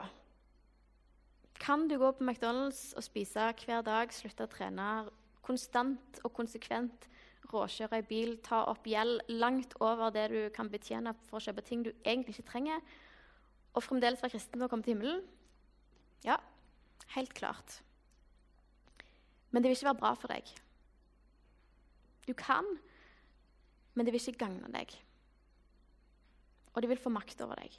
kan 1.63 1.87
du 1.89 1.97
gå 1.99 2.11
på 2.17 2.25
McDonald's 2.25 2.91
og 2.97 3.05
spise 3.05 3.51
hver 3.65 3.85
dag, 3.87 4.13
slutte 4.15 4.47
å 4.47 4.51
trene 4.51 4.89
konstant 5.47 6.21
og 6.25 6.33
konsekvent, 6.35 7.07
råkjøre 7.53 8.01
i 8.03 8.07
bil, 8.07 8.35
ta 8.43 8.65
opp 8.71 8.89
gjeld 8.91 9.23
langt 9.31 9.77
over 9.81 10.11
det 10.15 10.27
du 10.33 10.41
kan 10.55 10.71
betjene 10.71 11.15
for 11.29 11.39
å 11.39 11.45
kjøpe 11.45 11.63
ting 11.67 11.85
du 11.87 11.93
egentlig 12.03 12.35
ikke 12.35 12.51
trenger, 12.51 12.83
og 13.77 13.85
fremdeles 13.85 14.23
være 14.23 14.35
kristen 14.35 14.65
og 14.65 14.73
komme 14.73 14.87
til 14.87 14.97
himmelen? 14.97 15.23
Ja, 16.27 16.41
Helt 17.15 17.35
klart. 17.35 17.83
Men 19.51 19.63
det 19.63 19.71
vil 19.71 19.77
ikke 19.77 19.91
være 19.91 20.01
bra 20.01 20.13
for 20.19 20.33
deg. 20.33 20.49
Du 22.27 22.33
kan, 22.35 22.67
men 23.95 24.07
det 24.07 24.13
vil 24.13 24.21
ikke 24.21 24.45
gagne 24.45 24.71
deg. 24.75 24.91
Og 26.75 26.83
det 26.83 26.91
vil 26.91 27.01
få 27.01 27.13
makt 27.15 27.41
over 27.41 27.57
deg. 27.63 27.77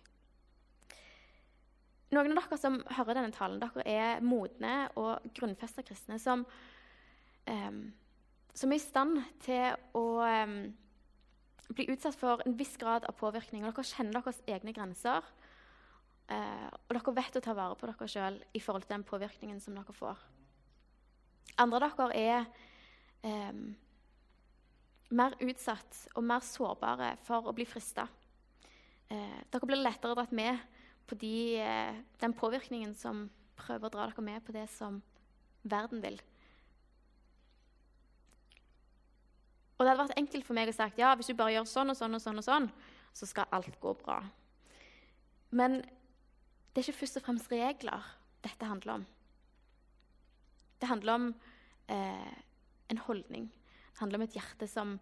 Noen 2.16 2.32
av 2.32 2.46
dere 2.46 2.58
som 2.60 2.78
hører 2.96 3.18
denne 3.18 3.36
talen, 3.36 3.60
dere 3.60 3.84
er 3.84 4.22
modne 4.24 4.88
og 5.00 5.26
grunnfesta 5.36 5.84
kristne 5.84 6.16
som, 6.24 6.46
um, 7.52 7.82
som, 8.54 8.72
er 8.72 8.80
i 8.80 8.84
stand 8.84 9.20
til 9.44 9.76
å 9.98 10.06
um, 10.24 10.54
bli 11.76 11.90
utsatt 11.92 12.16
for 12.16 12.44
en 12.46 12.56
viss 12.60 12.78
grad 12.80 13.04
av 13.10 13.18
påvirkning. 13.20 13.66
Og 13.66 13.76
dere 13.76 13.90
kjenner 13.90 14.22
deres 14.22 14.40
egne 14.48 14.72
grenser. 14.78 15.28
uh, 16.32 16.70
og 16.88 16.96
dere 16.96 17.16
vet 17.20 17.40
å 17.40 17.44
ta 17.44 17.58
vare 17.58 17.76
på 17.76 17.92
dere 17.92 18.10
sjøl 18.14 18.40
i 18.56 18.64
forhold 18.64 18.88
til 18.88 18.96
den 18.96 19.08
påvirkningen 19.08 19.60
som 19.64 19.76
dere 19.76 20.00
får. 20.00 20.24
Andre 21.60 21.92
av 21.92 22.00
dere 22.00 22.24
er 22.24 23.52
um, 23.52 23.68
mer 25.12 25.36
utsatt 25.44 26.08
og 26.16 26.24
mer 26.24 26.40
sårbare 26.40 27.18
for 27.28 27.52
å 27.52 27.56
bli 27.56 27.68
frista. 27.68 28.08
Uh, 29.12 29.40
dere 29.52 29.68
blir 29.68 29.84
lettere 29.84 30.16
dratt 30.16 30.32
med 30.32 30.77
på 31.08 31.16
de, 31.16 31.60
eh, 31.62 32.00
den 32.20 32.34
påvirkningen 32.34 32.96
som 32.96 33.30
prøver 33.56 33.88
å 33.88 33.94
dra 33.94 34.08
dere 34.08 34.24
med 34.24 34.44
på 34.46 34.56
det 34.56 34.68
som 34.70 35.02
verden 35.64 36.02
vil. 36.04 36.20
Og 39.78 39.86
det 39.86 39.92
hadde 39.92 40.08
vært 40.08 40.18
enkelt 40.18 40.46
for 40.46 40.58
meg 40.58 40.72
å 40.72 40.76
sagt 40.76 40.98
ja, 40.98 41.14
hvis 41.16 41.30
du 41.30 41.38
bare 41.38 41.54
gjør 41.54 41.70
sånn 41.70 41.94
og 41.94 41.98
sånn, 42.00 42.18
og 42.18 42.22
sånn, 42.22 42.42
og 42.42 42.46
sånn, 42.46 42.72
så 43.14 43.30
skal 43.30 43.50
alt 43.54 43.80
gå 43.82 43.94
bra. 44.02 44.22
Men 45.54 45.80
det 46.74 46.82
er 46.82 46.88
ikke 46.88 47.02
først 47.02 47.20
og 47.20 47.28
fremst 47.28 47.52
regler 47.54 48.10
dette 48.46 48.70
handler 48.70 49.00
om. 49.00 49.06
Det 50.78 50.90
handler 50.90 51.14
om 51.14 51.30
eh, 51.94 52.34
en 52.90 53.02
holdning. 53.06 53.48
Det 53.94 54.02
handler 54.02 54.22
om 54.22 54.26
et 54.28 54.36
hjerte 54.38 54.68
som, 54.70 54.98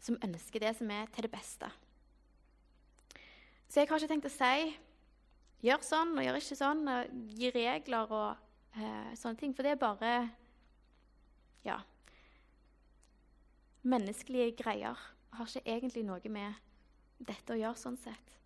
som, 0.00 0.18
ønsker 0.24 0.64
det 0.64 0.74
som 0.78 0.92
er 0.92 1.10
til 1.12 1.26
det 1.26 1.32
beste. 1.32 1.68
Så 3.68 3.80
jeg 3.80 3.88
har 3.88 4.00
ikke 4.00 4.12
tenkt 4.12 4.28
å 4.28 4.32
si 4.32 4.72
gjør 5.62 5.84
sånn 5.86 6.16
og 6.16 6.26
gjør 6.26 6.38
ikke 6.40 6.58
sånn, 6.58 6.82
og 6.90 7.14
gi 7.38 7.50
regler 7.54 8.14
og 8.14 8.78
eh, 8.78 9.12
sånne 9.18 9.40
ting. 9.40 9.54
For 9.54 9.66
det 9.66 9.74
er 9.74 9.82
bare 9.82 10.12
ja, 11.66 11.78
menneskelige 13.86 14.56
greier. 14.62 14.98
Har 15.32 15.48
ikke 15.48 15.64
egentlig 15.76 16.04
noe 16.06 16.32
med 16.32 16.58
dette 17.22 17.54
å 17.54 17.60
gjøre 17.60 17.78
sånn 17.78 17.98
sett. 18.00 18.38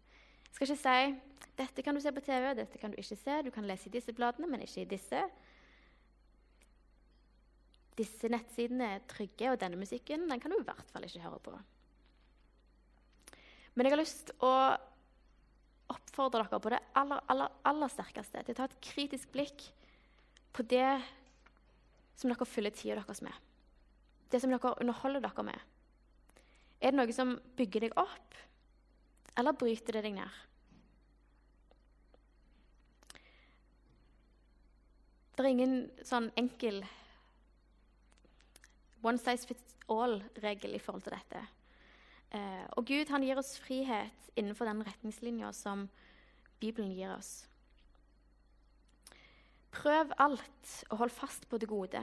Jeg 0.47 0.59
skal 0.59 0.71
ikke 0.71 0.83
si 0.85 1.37
dette 1.57 1.83
kan 1.85 1.97
du 1.97 2.01
se 2.05 2.13
på 2.13 2.21
TV, 2.25 2.51
dette 2.57 2.79
kan 2.81 2.93
du 2.93 2.99
ikke 3.01 3.17
se. 3.17 3.37
Du 3.45 3.51
kan 3.53 3.67
lese 3.69 3.89
i 3.89 3.95
disse 3.95 4.13
bladene, 4.17 4.49
men 4.51 4.65
ikke 4.65 4.85
i 4.85 4.91
disse. 4.91 5.23
Disse 7.97 8.29
nettsidene 8.29 8.91
er 8.97 9.07
trygge, 9.09 9.51
og 9.53 9.61
denne 9.61 9.81
musikken 9.81 10.29
den 10.29 10.43
kan 10.43 10.53
du 10.53 10.59
i 10.59 10.67
hvert 10.67 10.93
fall 10.93 11.07
ikke 11.09 11.25
høre 11.25 11.41
på. 11.47 11.55
Men 13.77 13.89
jeg 13.89 13.93
har 13.93 14.01
lyst 14.01 14.33
å 14.45 14.53
oppfordre 16.17 16.47
dere 16.49 16.61
på 16.61 16.71
det 16.73 16.81
aller, 16.97 17.21
aller, 17.29 17.53
aller 17.69 17.93
sterkeste 17.93 18.41
til 18.43 18.55
å 18.55 18.57
ta 18.57 18.67
et 18.71 18.81
kritisk 18.81 19.33
blikk 19.35 19.67
på 20.57 20.65
det 20.65 20.97
som 22.17 22.33
dere 22.33 22.49
fyller 22.49 22.73
tida 22.73 22.97
deres 22.97 23.21
med. 23.21 23.35
Det 24.33 24.41
som 24.41 24.51
dere 24.51 24.73
underholder 24.81 25.21
dere 25.21 25.45
med. 25.45 25.61
Er 26.81 26.93
det 26.93 26.97
noe 26.97 27.13
som 27.13 27.37
bygger 27.57 27.87
deg 27.87 27.97
opp, 28.01 28.37
eller 29.37 29.57
bryter 29.57 29.97
det 29.99 30.05
deg 30.07 30.17
ned? 30.17 30.43
Det 35.37 35.45
er 35.45 35.53
ingen 35.53 35.77
sånn 36.01 36.31
enkel 36.41 36.81
one 39.05 39.21
size 39.21 39.45
fits 39.45 39.77
all-regel 39.93 40.73
i 40.75 40.81
forhold 40.81 41.05
til 41.05 41.13
dette. 41.13 41.45
Eh, 42.35 42.65
og 42.77 42.87
Gud 42.89 43.11
han 43.13 43.25
gir 43.25 43.39
oss 43.39 43.57
frihet 43.63 44.31
innenfor 44.37 44.69
den 44.69 44.83
retningslinja 44.87 45.53
som 45.55 45.87
Bibelen 46.61 46.93
gir 46.97 47.13
oss. 47.15 47.47
Prøv 49.77 50.13
alt 50.19 50.73
og 50.91 51.03
hold 51.03 51.13
fast 51.13 51.49
på 51.49 51.59
det 51.61 51.69
gode. 51.69 52.01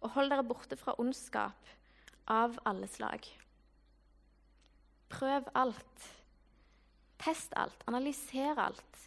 Og 0.00 0.12
hold 0.16 0.30
dere 0.32 0.44
borte 0.46 0.78
fra 0.80 0.96
ondskap 1.00 1.68
av 2.32 2.56
alle 2.66 2.88
slag. 2.88 3.26
Prøv 5.12 5.48
alt. 5.54 6.08
Test 7.22 7.52
alt. 7.56 7.84
Analyser 7.86 8.58
alt. 8.60 9.02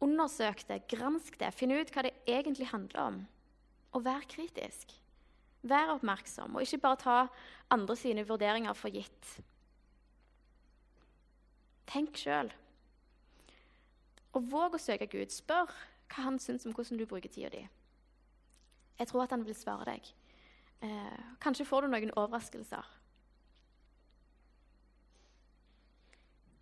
Undersøk 0.00 0.62
det, 0.68 0.86
gransk 0.88 1.36
det, 1.40 1.50
finn 1.52 1.74
ut 1.76 1.90
hva 1.92 2.06
det 2.06 2.14
egentlig 2.28 2.70
handler 2.70 3.02
om. 3.02 3.18
Og 3.92 4.04
vær 4.06 4.24
kritisk. 4.28 4.94
Vær 5.62 5.92
oppmerksom, 5.94 6.56
og 6.56 6.64
ikke 6.64 6.80
bare 6.80 7.00
ta 7.00 7.16
andre 7.70 7.96
sine 7.96 8.24
vurderinger 8.28 8.76
for 8.76 8.92
gitt. 8.94 9.34
Tenk 11.90 12.16
sjøl. 12.16 12.52
Og 14.38 14.46
våg 14.46 14.76
å 14.76 14.80
søke 14.80 15.08
Gud. 15.10 15.32
Spør 15.34 15.72
hva 16.10 16.24
han 16.26 16.38
syns 16.42 16.64
om 16.66 16.74
hvordan 16.74 17.00
du 17.00 17.06
bruker 17.08 17.32
tida 17.32 17.50
di. 17.52 17.64
Jeg 19.00 19.10
tror 19.10 19.24
at 19.24 19.34
han 19.34 19.44
vil 19.46 19.56
svare 19.56 19.88
deg. 19.88 20.08
Eh, 20.86 21.20
kanskje 21.42 21.66
får 21.68 21.84
du 21.84 21.92
noen 21.92 22.14
overraskelser. 22.14 22.88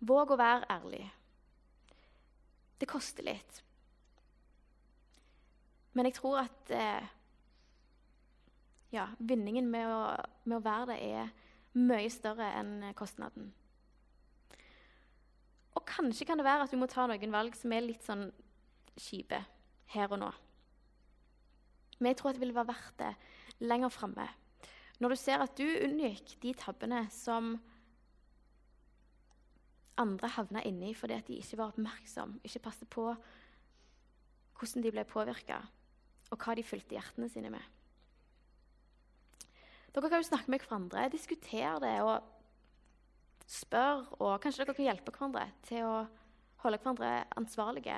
Våg 0.09 0.31
å 0.31 0.39
være 0.39 0.67
ærlig. 0.71 1.05
Det 2.79 2.87
koster 2.87 3.27
litt. 3.27 3.63
Men 5.93 6.07
jeg 6.07 6.15
tror 6.19 6.45
at 6.45 6.71
eh, 6.71 7.07
ja, 8.93 9.07
vinningen 9.19 9.69
med 9.69 9.87
å, 9.89 10.01
med 10.45 10.59
å, 10.59 10.65
være 10.65 10.91
det 10.91 10.99
er 11.13 11.31
mye 11.77 12.09
større 12.11 12.49
enn 12.57 12.89
kostnaden. 12.97 13.51
Og 15.77 15.85
kanskje 15.87 16.25
kan 16.27 16.39
det 16.39 16.47
være 16.47 16.65
at 16.65 16.73
du 16.73 16.79
må 16.81 16.89
ta 16.89 17.05
noen 17.07 17.33
valg 17.33 17.55
som 17.57 17.73
er 17.73 17.85
litt 17.85 18.05
sånn 18.05 18.27
kjipe 18.99 19.39
her 19.93 20.11
og 20.11 20.21
nå. 20.23 20.29
Men 21.99 22.11
jeg 22.11 22.19
tror 22.19 22.31
at 22.31 22.39
det 22.39 22.45
vil 22.45 22.55
være 22.55 22.71
verdt 22.71 23.01
det 23.01 23.13
lenger 23.69 23.93
framme. 23.93 24.27
Når 24.99 25.13
du 25.13 25.19
ser 25.19 25.43
at 25.43 25.55
du 25.55 25.65
unngikk 25.67 26.37
de 26.43 26.53
tabbene 26.57 27.05
som 27.13 27.53
andre 29.99 30.29
havna 30.31 30.63
inni 30.67 30.93
fordi 30.95 31.15
at 31.15 31.27
de 31.27 31.39
ikke 31.39 31.59
var 31.59 31.73
oppmerksomme, 31.73 32.39
ikke 32.43 32.63
passet 32.67 32.89
på 32.91 33.11
hvordan 34.59 34.83
de 34.83 34.91
ble 34.91 35.05
påvirka, 35.07 35.59
og 36.29 36.41
hva 36.43 36.55
de 36.55 36.65
fylte 36.67 36.97
hjertene 36.97 37.29
sine 37.31 37.51
med. 37.53 37.63
Dere 39.95 40.09
kan 40.09 40.21
jo 40.21 40.27
snakke 40.27 40.51
med 40.53 40.61
hverandre, 40.61 41.09
diskutere 41.09 41.79
det 41.81 41.95
og 42.05 42.21
spørre. 43.49 44.05
Og 44.19 44.41
kanskje 44.41 44.63
dere 44.63 44.75
kan 44.77 44.85
hjelpe 44.85 45.13
hverandre 45.15 45.45
til 45.65 45.85
å 45.87 45.93
holde 46.63 46.79
hverandre 46.81 47.13
ansvarlige. 47.39 47.97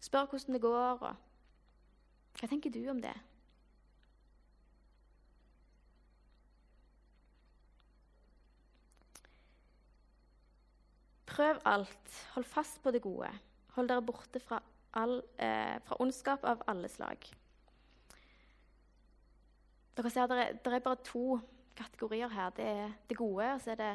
Spør 0.00 0.28
hvordan 0.30 0.54
det 0.54 0.62
går. 0.62 1.08
og 1.08 2.38
Hva 2.38 2.50
tenker 2.50 2.70
du 2.70 2.84
om 2.92 3.00
det? 3.02 3.16
Prøv 11.36 11.58
alt. 11.68 12.22
Hold 12.34 12.46
fast 12.48 12.78
på 12.82 12.92
det 12.94 13.02
gode. 13.04 13.28
Hold 13.74 13.90
dere 13.90 14.04
borte 14.04 14.40
fra, 14.40 14.62
all, 14.96 15.18
eh, 15.38 15.76
fra 15.84 15.98
ondskap 16.00 16.44
av 16.44 16.62
alle 16.66 16.88
slag. 16.88 17.26
Dere 19.96 20.10
ser, 20.12 20.26
det 20.28 20.72
er, 20.72 20.78
bare 20.84 21.00
to 21.04 21.38
kategorier 21.76 22.28
her. 22.28 22.50
Det 22.50 22.64
er 22.64 22.90
det 23.08 23.16
gode, 23.16 23.46
og 23.54 23.60
så 23.60 23.72
er 23.72 23.78
det 23.80 23.92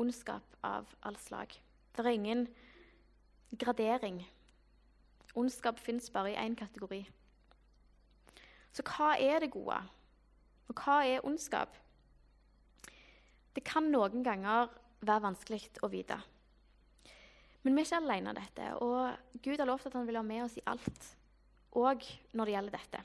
ondskap 0.00 0.56
av 0.64 0.88
all 1.04 1.16
slag. 1.20 1.52
Det 1.92 2.04
er 2.04 2.16
ingen 2.16 2.46
gradering. 3.52 4.22
Ondskap 5.36 5.78
fins 5.78 6.08
bare 6.10 6.32
i 6.32 6.38
én 6.40 6.56
kategori. 6.56 7.02
Så 8.72 8.84
hva 8.84 9.14
er 9.20 9.44
det 9.44 9.52
gode? 9.52 9.76
Og 10.68 10.80
hva 10.80 11.02
er 11.04 11.24
ondskap? 11.24 11.76
Det 13.56 13.64
kan 13.64 13.90
noen 13.92 14.24
ganger 14.24 14.72
være 15.00 15.24
vanskelig 15.28 15.60
å 15.84 15.92
vite. 15.92 16.16
Men 17.62 17.76
vi 17.76 17.82
er 17.82 17.88
ikke 17.88 18.00
alene 18.00 18.32
om 18.32 18.36
dette. 18.38 18.70
Og 18.84 19.40
Gud 19.44 19.60
har 19.60 19.68
lovt 19.68 19.88
at 19.88 19.96
han 19.98 20.08
vil 20.08 20.16
ha 20.16 20.24
med 20.24 20.44
oss 20.44 20.56
i 20.56 20.64
alt, 20.68 21.12
òg 21.76 22.04
når 22.32 22.44
det 22.48 22.56
gjelder 22.56 22.76
dette. 22.78 23.04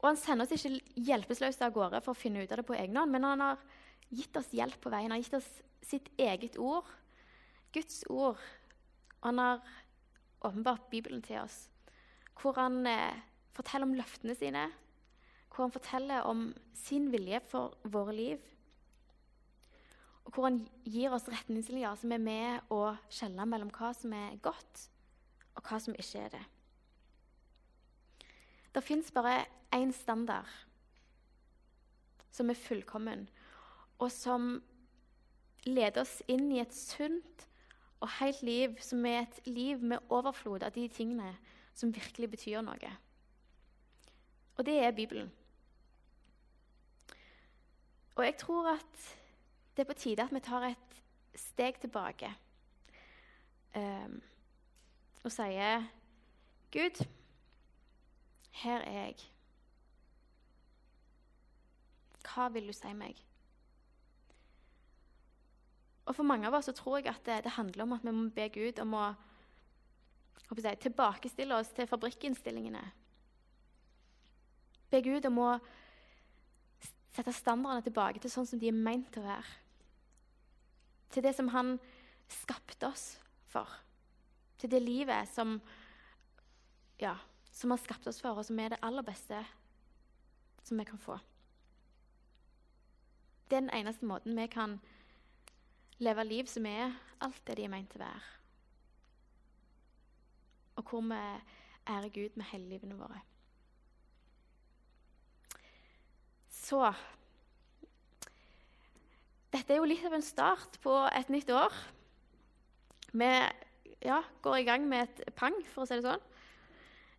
Og 0.00 0.08
han 0.08 0.18
sender 0.20 0.46
oss 0.46 0.54
ikke 0.56 0.80
hjelpeløse 0.96 1.66
av 1.66 1.74
gårde 1.76 2.00
for 2.04 2.14
å 2.14 2.18
finne 2.18 2.42
ut 2.42 2.52
av 2.52 2.62
det 2.62 2.66
på 2.68 2.76
egen 2.76 2.96
hånd, 2.96 3.12
men 3.12 3.26
han 3.28 3.44
har 3.44 3.64
gitt 4.08 4.36
oss 4.40 4.52
hjelp 4.56 4.80
på 4.80 4.92
veien. 4.92 5.10
Han 5.10 5.18
har 5.18 5.24
gitt 5.24 5.36
oss 5.36 5.50
sitt 5.84 6.08
eget 6.20 6.56
ord, 6.60 6.88
Guds 7.74 8.02
ord. 8.08 8.40
Og 9.20 9.28
han 9.28 9.42
har 9.42 9.60
åpenbart 10.40 10.88
Bibelen 10.92 11.20
til 11.22 11.42
oss, 11.42 11.66
hvor 12.40 12.56
han 12.56 12.80
eh, 12.88 13.18
forteller 13.52 13.88
om 13.88 13.98
løftene 13.98 14.36
sine, 14.38 14.70
hvor 15.50 15.66
han 15.66 15.74
forteller 15.74 16.24
om 16.30 16.46
sin 16.72 17.10
vilje 17.12 17.42
for 17.50 17.76
våre 17.84 18.14
liv, 18.16 18.46
og 20.24 20.32
hvor 20.32 20.46
han 20.46 20.62
gir 20.86 21.12
oss 21.12 21.28
retningslinjer 21.28 21.98
som 22.00 22.12
er 22.14 22.22
med 22.22 22.72
å 22.72 22.94
skjelle 23.12 23.44
mellom 23.48 23.72
hva 23.74 23.92
som 23.96 24.14
er 24.16 24.38
godt, 24.44 24.86
og 25.58 25.66
hva 25.66 25.80
som 25.82 25.96
ikke 25.98 26.24
er 26.24 26.34
det. 26.36 26.42
Det 28.74 28.82
fins 28.84 29.10
bare 29.12 29.44
én 29.74 29.92
standard 29.92 30.48
som 32.30 32.50
er 32.50 32.58
fullkommen, 32.58 33.28
og 33.98 34.10
som 34.14 34.62
leder 35.66 36.04
oss 36.04 36.20
inn 36.30 36.46
i 36.54 36.60
et 36.62 36.74
sunt 36.74 37.46
og 38.00 38.08
helt 38.20 38.42
liv 38.46 38.76
som 38.80 39.04
er 39.06 39.24
et 39.24 39.40
liv 39.46 39.82
med 39.82 40.06
overflod 40.08 40.62
av 40.64 40.72
de 40.72 40.86
tingene 40.88 41.34
som 41.74 41.92
virkelig 41.94 42.30
betyr 42.30 42.62
noe. 42.64 42.92
Og 44.56 44.66
det 44.66 44.78
er 44.84 44.96
Bibelen. 44.96 45.30
Og 48.16 48.24
jeg 48.24 48.36
tror 48.40 48.74
at 48.74 49.04
det 49.76 49.84
er 49.84 49.88
på 49.88 49.98
tide 49.98 50.24
at 50.24 50.34
vi 50.34 50.40
tar 50.44 50.66
et 50.68 50.98
steg 51.40 51.78
tilbake 51.80 52.28
um, 53.74 54.18
og 55.24 55.32
sier 55.32 55.86
Gud, 56.72 57.00
her 58.50 58.84
er 58.84 59.00
jeg. 59.06 59.26
Hva 62.26 62.48
vil 62.54 62.68
du 62.70 62.74
si 62.76 62.92
meg? 62.94 63.18
Og 66.10 66.16
For 66.16 66.26
mange 66.26 66.48
av 66.48 66.56
oss 66.58 66.66
så 66.66 66.74
tror 66.74 66.98
jeg 66.98 67.10
at 67.12 67.22
det, 67.26 67.44
det 67.46 67.54
handler 67.54 67.84
om 67.84 67.92
at 67.94 68.04
vi 68.06 68.14
må 68.14 68.28
be 68.34 68.48
Gud 68.50 68.80
om 68.82 68.96
å 68.98 69.04
si, 70.58 70.72
tilbakestille 70.82 71.54
oss 71.54 71.70
til 71.76 71.86
fabrikkinnstillingene. 71.86 72.82
Be 74.90 75.02
Gud 75.06 75.28
om 75.30 75.38
å 75.38 75.50
sette 77.14 77.34
standardene 77.34 77.86
tilbake 77.86 78.22
til 78.22 78.32
sånn 78.32 78.48
som 78.48 78.58
de 78.58 78.70
er 78.70 78.76
meint 78.76 79.18
å 79.18 79.22
være. 79.22 79.54
Til 81.14 81.26
det 81.26 81.34
som 81.36 81.50
han 81.54 81.76
skapte 82.30 82.90
oss 82.90 83.04
for. 83.50 83.70
Til 84.58 84.70
det 84.70 84.82
livet 84.82 85.30
som, 85.30 85.56
ja, 87.00 87.14
som 87.52 87.70
har 87.70 87.80
skapt 87.82 88.06
oss 88.06 88.20
for, 88.22 88.38
og 88.38 88.46
som 88.46 88.58
er 88.58 88.72
det 88.72 88.82
aller 88.86 89.04
beste 89.06 89.40
som 90.64 90.78
vi 90.78 90.86
kan 90.88 90.98
få. 90.98 91.18
Det 93.50 93.56
er 93.56 93.64
den 93.66 93.74
eneste 93.74 94.06
måten 94.06 94.36
vi 94.38 94.46
kan 94.46 94.78
leve 95.98 96.24
liv 96.24 96.46
som 96.46 96.66
er 96.66 96.94
alt 97.20 97.40
det 97.46 97.58
de 97.58 97.66
er 97.66 97.72
meint 97.72 97.90
til 97.92 98.00
å 98.00 98.06
være. 98.06 98.20
Og 100.80 100.86
hvor 100.86 101.02
vi 101.04 101.22
ærer 101.90 102.14
Gud 102.14 102.36
med 102.38 102.46
hele 102.52 102.70
livene 102.70 102.98
våre. 102.98 103.20
Så 106.50 106.92
Dette 109.50 109.74
er 109.74 109.80
jo 109.80 109.88
litt 109.90 110.04
av 110.06 110.14
en 110.14 110.22
start 110.22 110.78
på 110.84 110.92
et 111.10 111.30
nytt 111.34 111.50
år. 111.50 111.74
Vi 113.10 113.30
ja, 114.06 114.20
går 114.42 114.60
i 114.60 114.66
gang 114.68 114.84
med 114.86 115.08
et 115.08 115.34
pang, 115.34 115.56
for 115.72 115.82
å 115.82 115.88
si 115.88 115.98
det 115.98 116.06
sånn. 116.06 116.22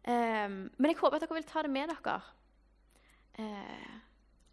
Um, 0.02 0.72
men 0.78 0.92
jeg 0.92 0.98
håper 0.98 1.20
at 1.20 1.26
dere 1.28 1.38
vil 1.38 1.50
ta 1.50 1.62
det 1.62 1.74
med 1.74 1.92
dere. 1.92 2.16
Uh, 3.38 3.98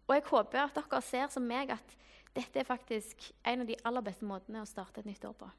og 0.09 0.15
jeg 0.15 0.27
håper 0.29 0.61
at 0.65 0.77
dere 0.77 1.01
ser 1.05 1.29
som 1.33 1.45
meg 1.45 1.73
at 1.73 1.95
dette 2.35 2.61
er 2.61 2.67
faktisk 2.67 3.31
en 3.47 3.63
av 3.63 3.69
de 3.69 3.77
aller 3.89 4.05
beste 4.05 4.27
måtene 4.29 4.61
å 4.61 4.69
starte 4.69 5.01
et 5.01 5.09
nytt 5.09 5.25
år 5.25 5.35
på. 5.39 5.49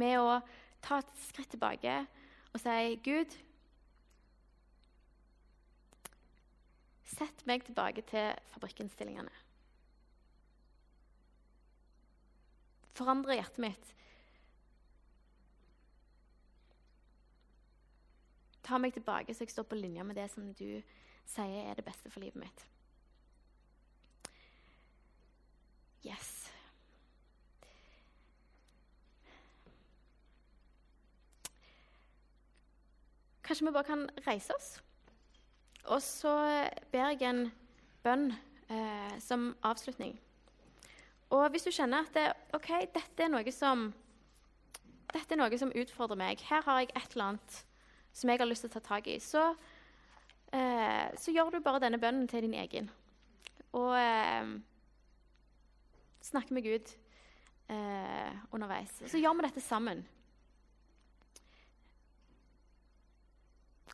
Med 0.00 0.16
å 0.18 0.38
ta 0.84 1.00
et 1.00 1.16
skritt 1.28 1.52
tilbake 1.54 1.98
og 2.54 2.62
si 2.62 2.96
Gud, 3.04 3.34
sett 7.14 7.44
meg 7.46 7.64
tilbake 7.66 8.02
til 8.08 8.32
fabrikkinnstillingene. 8.54 9.42
Forandre 12.94 13.36
hjertet 13.36 13.62
mitt. 13.62 13.92
Ta 18.64 18.78
meg 18.80 18.94
tilbake 18.96 19.34
så 19.34 19.44
jeg 19.44 19.52
står 19.52 19.68
på 19.68 19.76
linje 19.78 20.04
med 20.04 20.16
det 20.16 20.30
som 20.32 20.46
du 20.56 20.80
sier 21.28 21.70
er 21.70 21.76
det 21.76 21.84
beste 21.84 22.10
for 22.10 22.24
livet 22.24 22.40
mitt. 22.40 22.64
Yes. 26.04 26.44
Kanskje 33.44 33.66
vi 33.66 33.72
bare 33.72 33.84
kan 33.84 34.08
reise 34.26 34.56
oss? 34.56 34.82
Og 35.84 36.02
så 36.02 36.32
ber 36.92 37.12
jeg 37.12 37.28
en 37.28 37.50
bønn 38.04 38.30
eh, 38.68 39.18
som 39.20 39.50
avslutning. 39.62 40.16
Og 41.30 41.48
hvis 41.50 41.66
du 41.66 41.70
kjenner 41.72 42.04
at 42.04 42.16
det, 42.16 42.24
OK, 42.56 42.70
dette, 42.94 43.24
er 43.24 43.28
noe 43.32 43.52
som, 43.52 43.90
dette 45.12 45.36
er 45.36 45.40
noe 45.40 45.60
som 45.60 45.72
utfordrer 45.76 46.20
meg, 46.20 46.40
her 46.48 46.64
har 46.64 46.80
jeg 46.80 46.92
et 46.94 47.16
eller 47.16 47.32
annet 47.32 47.60
som 48.14 48.30
jeg 48.30 48.40
har 48.40 48.48
lyst 48.48 48.66
til 48.66 48.70
å 48.70 48.76
ta 48.76 48.82
tak 48.86 49.08
i, 49.10 49.18
så 49.22 49.48
eh, 50.54 51.10
så 51.18 51.34
gjør 51.34 51.56
du 51.56 51.62
bare 51.64 51.82
denne 51.82 52.00
bønnen 52.00 52.28
til 52.30 52.46
din 52.46 52.54
egen. 52.58 52.90
Og 53.74 53.92
eh, 53.98 54.54
snakker 56.24 56.54
med 56.54 56.66
Gud 56.66 56.92
eh, 57.68 58.36
underveis. 58.54 59.02
Så 59.10 59.18
gjør 59.18 59.34
vi 59.38 59.48
dette 59.48 59.64
sammen. 59.64 60.04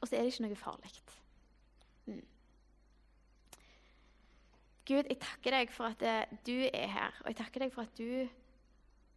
Og 0.00 0.08
så 0.08 0.16
er 0.16 0.24
det 0.24 0.32
ikke 0.32 0.46
noe 0.46 0.56
farlig. 0.56 0.92
Mm. 2.08 2.20
Gud, 4.88 5.04
jeg 5.04 5.18
takker 5.20 5.56
deg 5.58 5.72
for 5.74 5.92
at 5.92 6.04
eh, 6.04 6.36
du 6.46 6.56
er 6.66 6.92
her, 6.92 7.18
og 7.22 7.32
jeg 7.32 7.40
takker 7.42 7.66
deg 7.66 7.74
for 7.74 7.84
at 7.84 7.98
du 7.98 8.28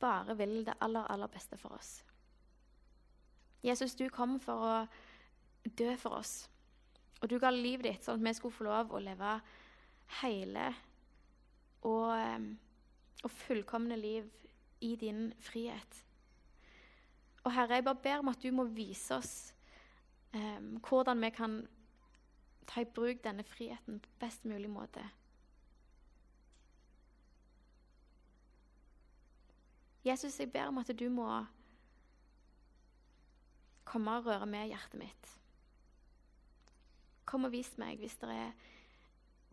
bare 0.04 0.36
vil 0.38 0.60
det 0.68 0.76
aller, 0.84 1.08
aller 1.12 1.32
beste 1.32 1.58
for 1.60 1.76
oss. 1.78 2.02
Jesus, 3.64 3.96
du 3.96 4.10
kom 4.12 4.40
for 4.44 4.66
å 4.68 4.74
dø 5.64 5.94
for 5.98 6.20
oss. 6.20 6.50
Og 7.22 7.30
du 7.32 7.38
ga 7.40 7.54
livet 7.54 7.88
ditt 7.88 8.04
sånn 8.04 8.20
at 8.20 8.28
vi 8.28 8.34
skulle 8.36 8.56
få 8.56 8.68
lov 8.68 8.92
å 8.92 9.00
leve 9.00 9.38
hele 10.20 10.66
og, 11.88 12.10
eh, 12.18 12.50
og 13.24 13.32
fullkomne 13.32 13.96
liv 14.00 14.28
i 14.84 14.96
din 15.00 15.30
frihet. 15.40 16.04
Og 17.44 17.52
Herre, 17.52 17.76
jeg 17.76 17.84
bare 17.84 18.04
ber 18.04 18.20
om 18.20 18.32
at 18.32 18.44
du 18.44 18.52
må 18.52 18.64
vise 18.64 19.16
oss 19.16 19.54
um, 20.34 20.80
hvordan 20.84 21.20
vi 21.24 21.30
kan 21.36 21.58
ta 22.68 22.82
i 22.82 22.88
bruk 22.88 23.24
denne 23.24 23.44
friheten 23.44 24.00
på 24.00 24.10
best 24.20 24.46
mulig 24.46 24.70
måte. 24.72 25.04
Jesus, 30.04 30.40
jeg 30.40 30.52
ber 30.52 30.68
om 30.68 30.78
at 30.78 30.92
du 31.00 31.10
må 31.10 31.28
komme 33.88 34.18
og 34.18 34.28
røre 34.28 34.48
med 34.50 34.70
hjertet 34.72 35.00
mitt. 35.00 35.32
Kom 37.30 37.48
og 37.48 37.54
vis 37.54 37.72
meg 37.82 38.02
hvis 38.02 38.18
det 38.22 38.30
er 38.34 38.52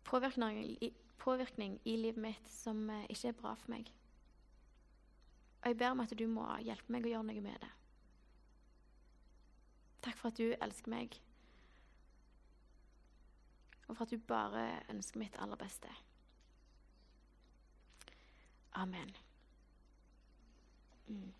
påvirkning 0.07 0.93
påvirkning 1.21 1.81
i 1.85 1.97
livet 1.97 2.23
mitt 2.23 2.49
som 2.49 2.91
eh, 2.91 3.05
ikke 3.13 3.29
er 3.29 3.37
bra 3.37 3.55
for 3.55 3.73
meg. 3.75 3.91
Og 5.61 5.69
jeg 5.69 5.77
ber 5.77 5.93
om 5.93 6.01
at 6.01 6.15
du 6.17 6.27
må 6.29 6.47
hjelpe 6.65 6.93
meg 6.93 7.05
å 7.05 7.13
gjøre 7.13 7.29
noe 7.29 7.43
med 7.45 7.59
det. 7.61 7.73
Takk 10.01 10.17
for 10.17 10.33
at 10.33 10.41
du 10.41 10.55
elsker 10.57 10.93
meg, 10.95 11.19
og 13.85 13.99
for 13.99 14.07
at 14.07 14.15
du 14.15 14.23
bare 14.25 14.65
ønsker 14.89 15.21
mitt 15.21 15.37
aller 15.37 15.61
beste. 15.61 15.93
Amen. 18.81 19.13
Mm. 21.11 21.35